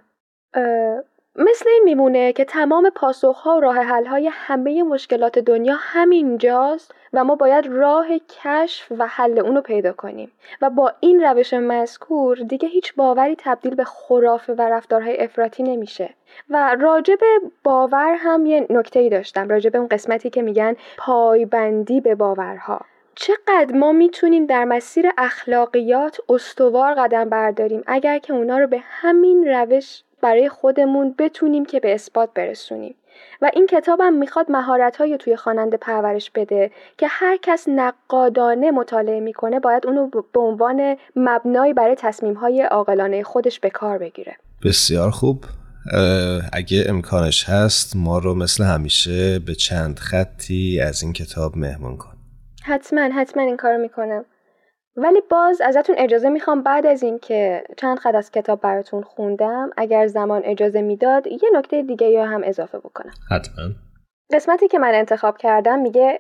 مثل 1.36 1.70
این 1.70 1.84
میمونه 1.84 2.34
که 2.34 2.46
تمام 2.46 2.90
پاسخها 2.90 3.58
و 3.58 3.60
راه 3.60 3.76
حلهای 3.76 4.30
همه 4.34 4.84
مشکلات 4.84 5.40
دنیا 5.40 5.76
همینجاست 5.80 6.96
و 7.14 7.24
ما 7.24 7.36
باید 7.36 7.68
راه 7.68 8.08
کشف 8.44 8.92
و 8.98 9.08
حل 9.08 9.40
اونو 9.40 9.62
پیدا 9.62 9.94
کنیم. 9.94 10.32
و 10.62 10.70
با 10.70 10.94
این 11.00 11.24
روش 11.24 11.54
مذکور 11.54 12.38
دیگه 12.38 12.68
هیچ 12.68 12.96
باوری 12.96 13.36
تبدیل 13.40 13.76
به 13.76 13.84
خرافه 13.84 14.54
و 14.54 14.62
رفتارهای 14.62 15.18
افراطی 15.24 15.64
نمیشه. 15.64 16.10
و 16.50 16.76
راجب 16.80 17.20
باور 17.64 18.16
هم 18.20 18.46
یه 18.46 18.68
نکته 18.70 19.00
ای 19.00 19.10
داشتم 19.10 19.50
راجب 19.50 19.76
اون 19.76 19.88
قسمتی 19.88 20.30
که 20.30 20.42
میگن 20.42 20.76
پایبندی 20.98 22.02
به 22.02 22.16
باورها. 22.16 22.82
چقدر 23.16 23.76
ما 23.76 23.92
می‌تونیم 23.92 24.46
در 24.46 24.66
مسیر 24.66 25.10
اخلاقیات 25.18 26.18
استوار 26.30 26.94
قدم 26.94 27.30
برداریم 27.30 27.84
اگر 27.88 28.18
که 28.18 28.34
اونا 28.34 28.58
رو 28.58 28.68
به 28.68 28.80
همین 28.82 29.48
روش 29.48 30.04
برای 30.24 30.50
خودمون 30.50 31.16
بتونیم 31.20 31.66
که 31.66 31.80
به 31.80 31.94
اثبات 31.94 32.30
برسونیم. 32.36 32.96
و 33.42 33.52
این 33.54 33.68
کتابم 33.68 34.14
می‌خواد 34.14 34.52
مهارت 34.52 34.96
های 34.96 35.18
توی 35.18 35.36
خواننده 35.36 35.78
پرورش 35.78 36.32
بده 36.32 36.72
که 36.98 37.08
هر 37.10 37.38
کس 37.42 37.68
نقادانه 37.68 38.72
مطالعه 38.72 39.20
می‌کنه 39.20 39.60
باید 39.60 39.88
اونو 39.88 40.10
به 40.34 40.40
عنوان 40.40 40.98
مبنایی 41.16 41.74
برای 41.74 41.96
تصمیم 41.96 42.34
های 42.34 42.62
عاقلانه 42.62 43.24
خودش 43.24 43.60
به 43.60 43.70
کار 43.70 43.98
بگیره. 43.98 44.36
بسیار 44.64 45.12
خوب. 45.12 45.46
اگه 46.54 46.86
امکانش 46.88 47.50
هست 47.50 47.96
ما 47.96 48.18
رو 48.18 48.36
مثل 48.36 48.64
همیشه 48.64 49.40
به 49.40 49.56
چند 49.56 50.00
خطی 50.00 50.80
از 50.88 51.04
این 51.04 51.14
کتاب 51.14 51.58
مهمون 51.58 51.98
کن. 51.98 52.14
حتما 52.64 53.02
حتما 53.02 53.44
این 53.44 53.58
کار 53.58 53.78
می‌کنم. 53.78 54.26
ولی 54.96 55.22
باز 55.30 55.62
ازتون 55.62 55.96
اجازه 55.98 56.30
می‌خوام 56.30 56.64
بعد 56.64 56.86
از 56.86 57.04
اینکه 57.04 57.64
چند 57.78 58.00
خط 58.00 58.16
از 58.16 58.32
کتاب 58.32 58.62
براتون 58.62 59.02
خوندم 59.02 59.70
اگر 59.78 60.08
زمان 60.08 60.42
اجازه 60.46 60.82
می‌داد 60.82 61.28
یه 61.28 61.50
نکته 61.54 61.82
دیگه 61.82 62.08
یا 62.08 62.26
هم 62.26 62.42
اضافه 62.44 62.78
بکنم. 62.78 63.14
حتما. 63.32 63.66
قسمتی 64.34 64.68
که 64.68 64.80
من 64.80 64.94
انتخاب 64.94 65.38
کردم 65.38 65.80
میگه 65.80 66.20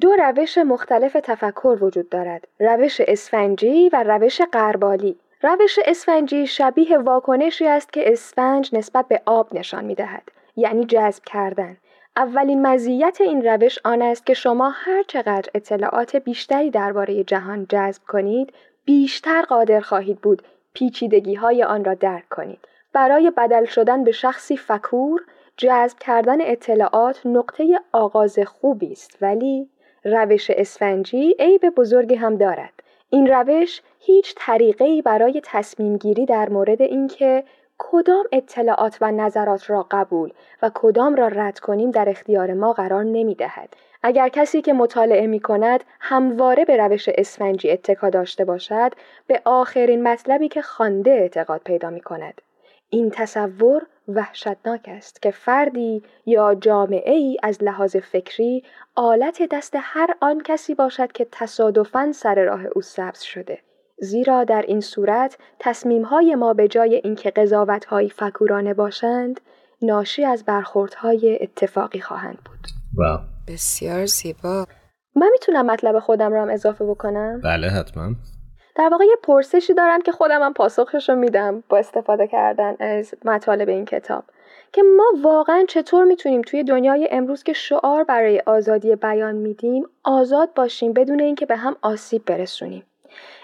دو 0.00 0.16
روش 0.16 0.58
مختلف 0.58 1.12
تفکر 1.12 1.78
وجود 1.80 2.08
دارد 2.08 2.48
روش 2.60 3.00
اسفنجی 3.00 3.88
و 3.88 4.02
روش 4.02 4.40
قربالی 4.40 5.18
روش 5.42 5.78
اسفنجی 5.84 6.46
شبیه 6.46 6.98
واکنشی 6.98 7.66
است 7.66 7.92
که 7.92 8.12
اسفنج 8.12 8.70
نسبت 8.72 9.08
به 9.08 9.22
آب 9.26 9.54
نشان 9.54 9.84
می‌دهد 9.84 10.22
یعنی 10.56 10.84
جذب 10.84 11.24
کردن. 11.24 11.76
اولین 12.16 12.66
مزیت 12.66 13.20
این 13.20 13.46
روش 13.46 13.78
آن 13.84 14.02
است 14.02 14.26
که 14.26 14.34
شما 14.34 14.70
هر 14.74 15.02
چقدر 15.02 15.50
اطلاعات 15.54 16.16
بیشتری 16.16 16.70
درباره 16.70 17.24
جهان 17.24 17.66
جذب 17.68 18.02
کنید 18.08 18.52
بیشتر 18.84 19.42
قادر 19.42 19.80
خواهید 19.80 20.20
بود 20.20 20.42
پیچیدگی 20.74 21.34
های 21.34 21.62
آن 21.62 21.84
را 21.84 21.94
درک 21.94 22.28
کنید. 22.28 22.58
برای 22.92 23.32
بدل 23.36 23.64
شدن 23.64 24.04
به 24.04 24.12
شخصی 24.12 24.56
فکور 24.56 25.20
جذب 25.56 25.98
کردن 25.98 26.38
اطلاعات 26.40 27.26
نقطه 27.26 27.80
آغاز 27.92 28.38
خوبی 28.38 28.92
است. 28.92 29.18
ولی 29.20 29.68
روش 30.04 30.50
اسفنجی 30.50 31.36
عیب 31.38 31.70
بزرگی 31.70 32.14
هم 32.14 32.36
دارد. 32.36 32.72
این 33.10 33.26
روش 33.26 33.82
هیچ 33.98 34.34
طریقه 34.36 35.02
برای 35.02 35.40
تصمیم 35.44 35.96
گیری 35.96 36.26
در 36.26 36.48
مورد 36.48 36.82
اینکه 36.82 37.44
کدام 37.82 38.24
اطلاعات 38.32 38.98
و 39.00 39.12
نظرات 39.12 39.70
را 39.70 39.86
قبول 39.90 40.32
و 40.62 40.70
کدام 40.74 41.14
را 41.14 41.28
رد 41.28 41.58
کنیم 41.58 41.90
در 41.90 42.08
اختیار 42.08 42.54
ما 42.54 42.72
قرار 42.72 43.04
نمی 43.04 43.34
دهد. 43.34 43.76
اگر 44.02 44.28
کسی 44.28 44.62
که 44.62 44.72
مطالعه 44.72 45.26
می 45.26 45.40
کند 45.40 45.84
همواره 46.00 46.64
به 46.64 46.76
روش 46.76 47.08
اسفنجی 47.08 47.70
اتکا 47.70 48.10
داشته 48.10 48.44
باشد 48.44 48.92
به 49.26 49.42
آخرین 49.44 50.02
مطلبی 50.02 50.48
که 50.48 50.62
خوانده 50.62 51.10
اعتقاد 51.10 51.60
پیدا 51.64 51.90
می 51.90 52.00
کند. 52.00 52.40
این 52.90 53.10
تصور 53.10 53.86
وحشتناک 54.08 54.84
است 54.88 55.22
که 55.22 55.30
فردی 55.30 56.02
یا 56.26 56.54
جامعه 56.54 57.14
ای 57.14 57.36
از 57.42 57.62
لحاظ 57.62 57.96
فکری 57.96 58.64
آلت 58.94 59.42
دست 59.50 59.74
هر 59.76 60.14
آن 60.20 60.40
کسی 60.40 60.74
باشد 60.74 61.12
که 61.12 61.26
تصادفاً 61.32 62.12
سر 62.12 62.44
راه 62.44 62.64
او 62.74 62.82
سبز 62.82 63.20
شده. 63.20 63.58
زیرا 64.00 64.44
در 64.44 64.64
این 64.68 64.80
صورت 64.80 65.38
تصمیمهای 65.58 66.34
ما 66.34 66.54
به 66.54 66.68
جای 66.68 67.00
اینکه 67.04 67.30
قضاوتهایی 67.30 68.08
فکورانه 68.08 68.74
باشند 68.74 69.40
ناشی 69.82 70.24
از 70.24 70.44
برخوردهای 70.44 71.38
اتفاقی 71.42 72.00
خواهند 72.00 72.38
بود. 72.44 72.66
واو. 72.96 73.20
بسیار 73.48 74.06
زیبا 74.06 74.66
من 75.16 75.28
می‌تونم 75.32 75.66
مطلب 75.66 75.98
خودم 75.98 76.32
رو 76.32 76.42
هم 76.42 76.50
اضافه 76.50 76.84
بکنم؟ 76.84 77.40
بله 77.44 77.68
حتما 77.68 78.14
در 78.76 78.88
واقع 78.88 79.04
یه 79.04 79.16
پرسشی 79.22 79.74
دارم 79.74 80.00
که 80.00 80.12
خودم 80.12 80.42
هم 80.42 80.52
پاسخش 80.52 81.08
رو 81.08 81.16
میدم 81.16 81.64
با 81.68 81.78
استفاده 81.78 82.26
کردن 82.26 82.76
از 82.80 83.14
مطالب 83.24 83.68
این 83.68 83.84
کتاب 83.84 84.24
که 84.72 84.82
ما 84.96 85.04
واقعا 85.22 85.64
چطور 85.68 86.04
می‌تونیم 86.04 86.42
توی 86.42 86.64
دنیای 86.64 87.08
امروز 87.10 87.42
که 87.42 87.52
شعار 87.52 88.04
برای 88.04 88.42
آزادی 88.46 88.96
بیان 88.96 89.34
میدیم 89.34 89.84
آزاد 90.04 90.54
باشیم 90.54 90.92
بدون 90.92 91.20
اینکه 91.20 91.46
به 91.46 91.56
هم 91.56 91.76
آسیب 91.82 92.24
برسونیم 92.24 92.82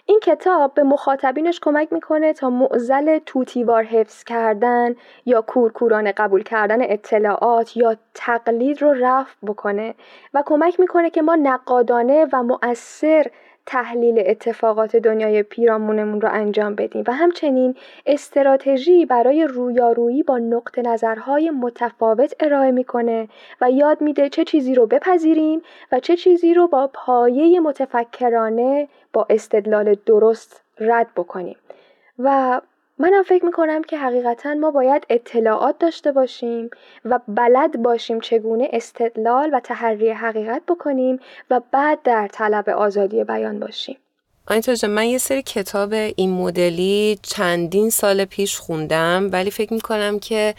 این 0.08 0.20
کتاب 0.20 0.74
به 0.74 0.82
مخاطبینش 0.82 1.60
کمک 1.60 1.92
می‌کنه 1.92 2.32
تا 2.32 2.50
معزل 2.50 3.18
توتیوار 3.26 3.82
حفظ 3.82 4.24
کردن 4.24 4.94
یا 5.26 5.40
کورکورانه 5.40 6.12
قبول 6.12 6.42
کردن 6.42 6.78
اطلاعات 6.82 7.76
یا 7.76 7.96
تقلید 8.14 8.82
رو 8.82 8.92
رفع 8.92 9.34
بکنه 9.46 9.94
و 10.34 10.42
کمک 10.46 10.80
می‌کنه 10.80 11.10
که 11.10 11.22
ما 11.22 11.34
نقادانه 11.34 12.26
و 12.32 12.42
مؤثر 12.42 13.26
تحلیل 13.66 14.22
اتفاقات 14.26 14.96
دنیای 14.96 15.42
پیرامونمون 15.42 16.20
رو 16.20 16.28
انجام 16.32 16.74
بدیم 16.74 17.04
و 17.06 17.12
همچنین 17.12 17.74
استراتژی 18.06 19.06
برای 19.06 19.44
رویارویی 19.44 20.22
با 20.22 20.38
نقط 20.38 20.78
نظرهای 20.78 21.50
متفاوت 21.50 22.34
ارائه 22.40 22.70
می‌کنه 22.70 23.28
و 23.60 23.70
یاد 23.70 24.00
میده 24.00 24.28
چه 24.28 24.44
چیزی 24.44 24.74
رو 24.74 24.86
بپذیریم 24.86 25.62
و 25.92 26.00
چه 26.00 26.16
چیزی 26.16 26.54
رو 26.54 26.68
با 26.68 26.90
پایه 26.92 27.60
متفکرانه 27.60 28.88
با 29.12 29.26
استدلال 29.30 29.96
درست 30.06 30.62
رد 30.80 31.08
بکنیم. 31.16 31.56
و 32.18 32.60
منم 32.98 33.22
فکر 33.22 33.44
می‌کنم 33.44 33.82
که 33.82 33.98
حقیقتا 33.98 34.54
ما 34.54 34.70
باید 34.70 35.06
اطلاعات 35.10 35.78
داشته 35.78 36.12
باشیم 36.12 36.70
و 37.04 37.20
بلد 37.28 37.82
باشیم 37.82 38.20
چگونه 38.20 38.68
استدلال 38.72 39.50
و 39.54 39.60
تحری 39.60 40.10
حقیقت 40.10 40.62
بکنیم 40.68 41.18
و 41.50 41.60
بعد 41.72 42.02
در 42.02 42.28
طلب 42.32 42.68
آزادی 42.68 43.24
بیان 43.24 43.60
باشیم. 43.60 43.96
آنیتا 44.46 44.88
من 44.88 45.04
یه 45.06 45.18
سری 45.18 45.42
کتاب 45.42 45.92
این 45.92 46.30
مدلی 46.30 47.18
چندین 47.22 47.90
سال 47.90 48.24
پیش 48.24 48.56
خوندم 48.56 49.28
ولی 49.32 49.50
فکر 49.50 49.72
می‌کنم 49.72 50.18
که 50.18 50.54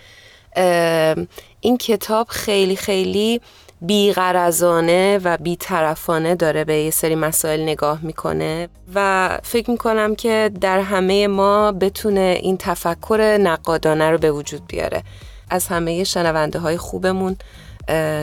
این 1.62 1.78
کتاب 1.78 2.28
خیلی 2.28 2.76
خیلی 2.76 3.42
بیغرزانه 3.82 5.20
و 5.24 5.38
بیطرفانه 5.38 6.36
داره 6.36 6.64
به 6.64 6.78
یه 6.78 6.92
سری 6.92 7.16
مسائل 7.16 7.64
نگاه 7.64 8.00
می‌کنه 8.02 8.70
و 8.96 9.30
فکر 9.44 9.72
می‌کنم 9.72 10.16
که 10.16 10.52
در 10.62 10.80
همه 10.80 11.28
ما 11.28 11.72
بتونه 11.72 12.40
این 12.42 12.58
تفکر 12.58 13.38
نقادانه 13.42 14.12
رو 14.12 14.18
به 14.18 14.32
وجود 14.32 14.62
بیاره. 14.68 15.04
از 15.50 15.68
همه 15.68 16.04
شنونده 16.04 16.60
های 16.60 16.78
خوبمون 16.78 17.36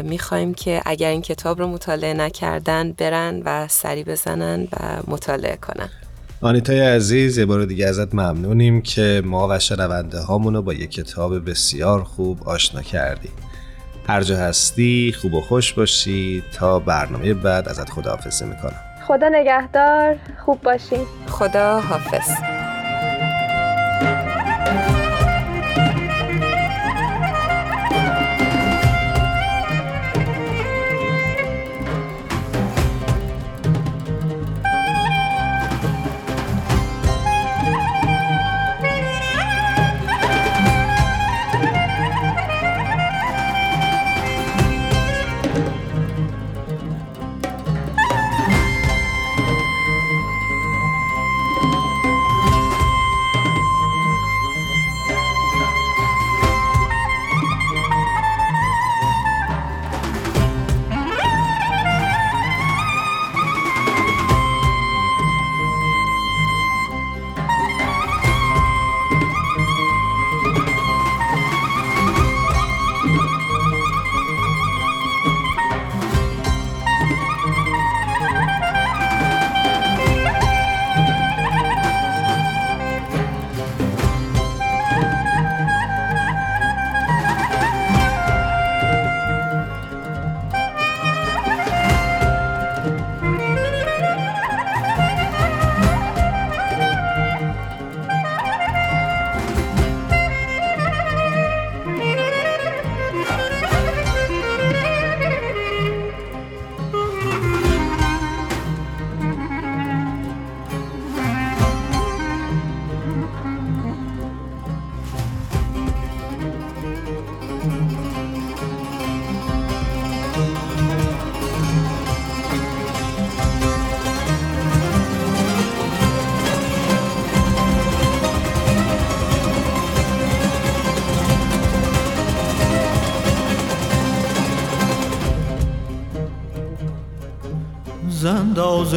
می‌خوایم 0.02 0.54
که 0.54 0.82
اگر 0.84 1.08
این 1.08 1.22
کتاب 1.22 1.58
رو 1.58 1.66
مطالعه 1.66 2.14
نکردن 2.14 2.92
برن 2.92 3.42
و 3.44 3.68
سری 3.68 4.04
بزنن 4.04 4.68
و 4.72 5.02
مطالعه 5.06 5.56
کنن. 5.56 5.88
آنیتای 6.40 6.80
عزیز 6.80 7.38
یه 7.38 7.46
بار 7.46 7.64
دیگه 7.64 7.86
ازت 7.86 8.14
ممنونیم 8.14 8.82
که 8.82 9.22
ما 9.24 9.48
و 9.50 9.58
شنونده 9.58 10.20
هامونو 10.20 10.62
با 10.62 10.74
یک 10.74 10.90
کتاب 10.90 11.50
بسیار 11.50 12.04
خوب 12.04 12.48
آشنا 12.48 12.82
کردیم. 12.82 13.32
هر 14.08 14.22
جا 14.22 14.36
هستی 14.36 15.14
خوب 15.20 15.34
و 15.34 15.40
خوش 15.40 15.72
باشی. 15.72 16.42
تا 16.52 16.78
برنامه 16.78 17.34
بعد 17.34 17.68
ازت 17.68 17.90
خداحافظی 17.90 18.44
می‌کنم. 18.44 18.80
خدا 19.08 19.28
نگهدار 19.28 20.16
خوب 20.44 20.62
باشی. 20.62 20.96
خدا 21.28 21.80
حافظ 21.80 22.30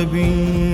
bin 0.05 0.66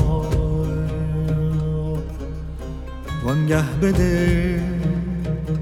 وانگه 3.25 3.63
بده 3.81 4.61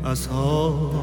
اصحاب 0.05 1.02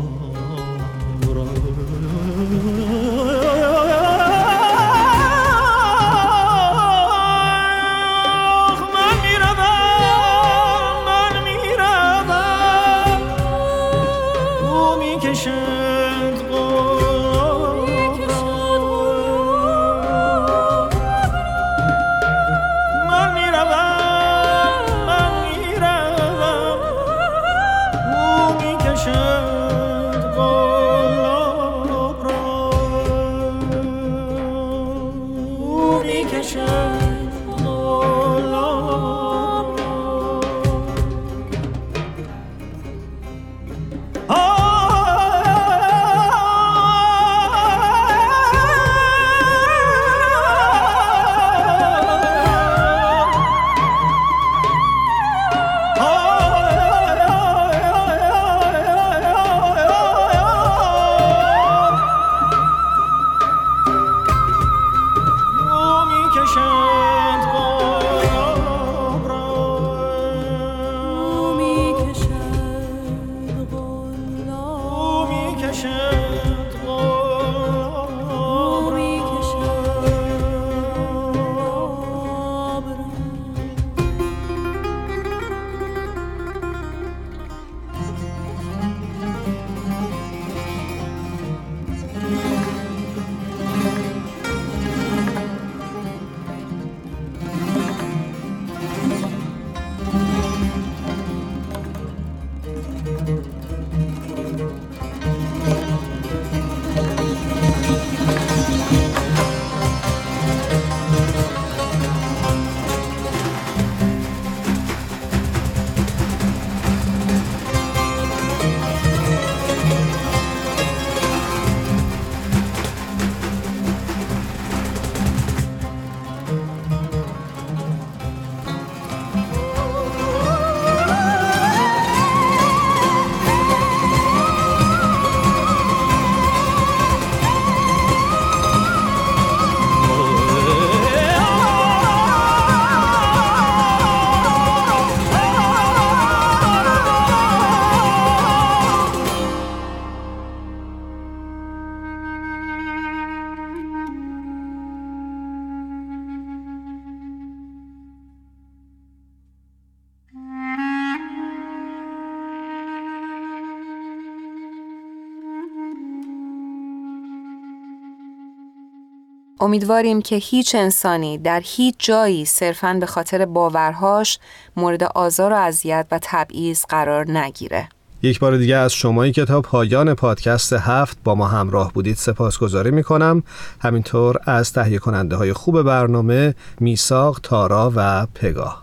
امیدواریم 169.60 170.22
که 170.22 170.36
هیچ 170.36 170.74
انسانی 170.74 171.38
در 171.38 171.62
هیچ 171.64 171.94
جایی 171.98 172.44
صرفاً 172.44 172.96
به 173.00 173.06
خاطر 173.06 173.44
باورهاش 173.44 174.38
مورد 174.76 175.04
آزار 175.04 175.52
و 175.52 175.56
اذیت 175.56 176.06
و 176.10 176.18
تبعیض 176.22 176.84
قرار 176.88 177.30
نگیره. 177.30 177.88
یک 178.22 178.38
بار 178.38 178.56
دیگه 178.56 178.76
از 178.76 178.92
شما 178.92 179.28
کتاب 179.28 179.64
پایان 179.64 180.14
پادکست 180.14 180.72
هفت 180.72 181.18
با 181.24 181.34
ما 181.34 181.48
همراه 181.48 181.92
بودید 181.92 182.16
سپاسگزاری 182.16 182.90
می 182.90 183.02
کنم 183.02 183.42
همینطور 183.80 184.36
از 184.44 184.72
تهیه 184.72 184.98
کننده 184.98 185.36
های 185.36 185.52
خوب 185.52 185.82
برنامه 185.82 186.54
میساق، 186.80 187.40
تارا 187.42 187.92
و 187.96 188.26
پگاه 188.34 188.82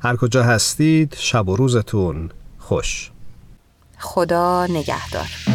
هر 0.00 0.16
کجا 0.16 0.42
هستید 0.42 1.14
شب 1.18 1.48
و 1.48 1.56
روزتون 1.56 2.30
خوش 2.58 3.10
خدا 3.98 4.66
نگهدار. 4.66 5.53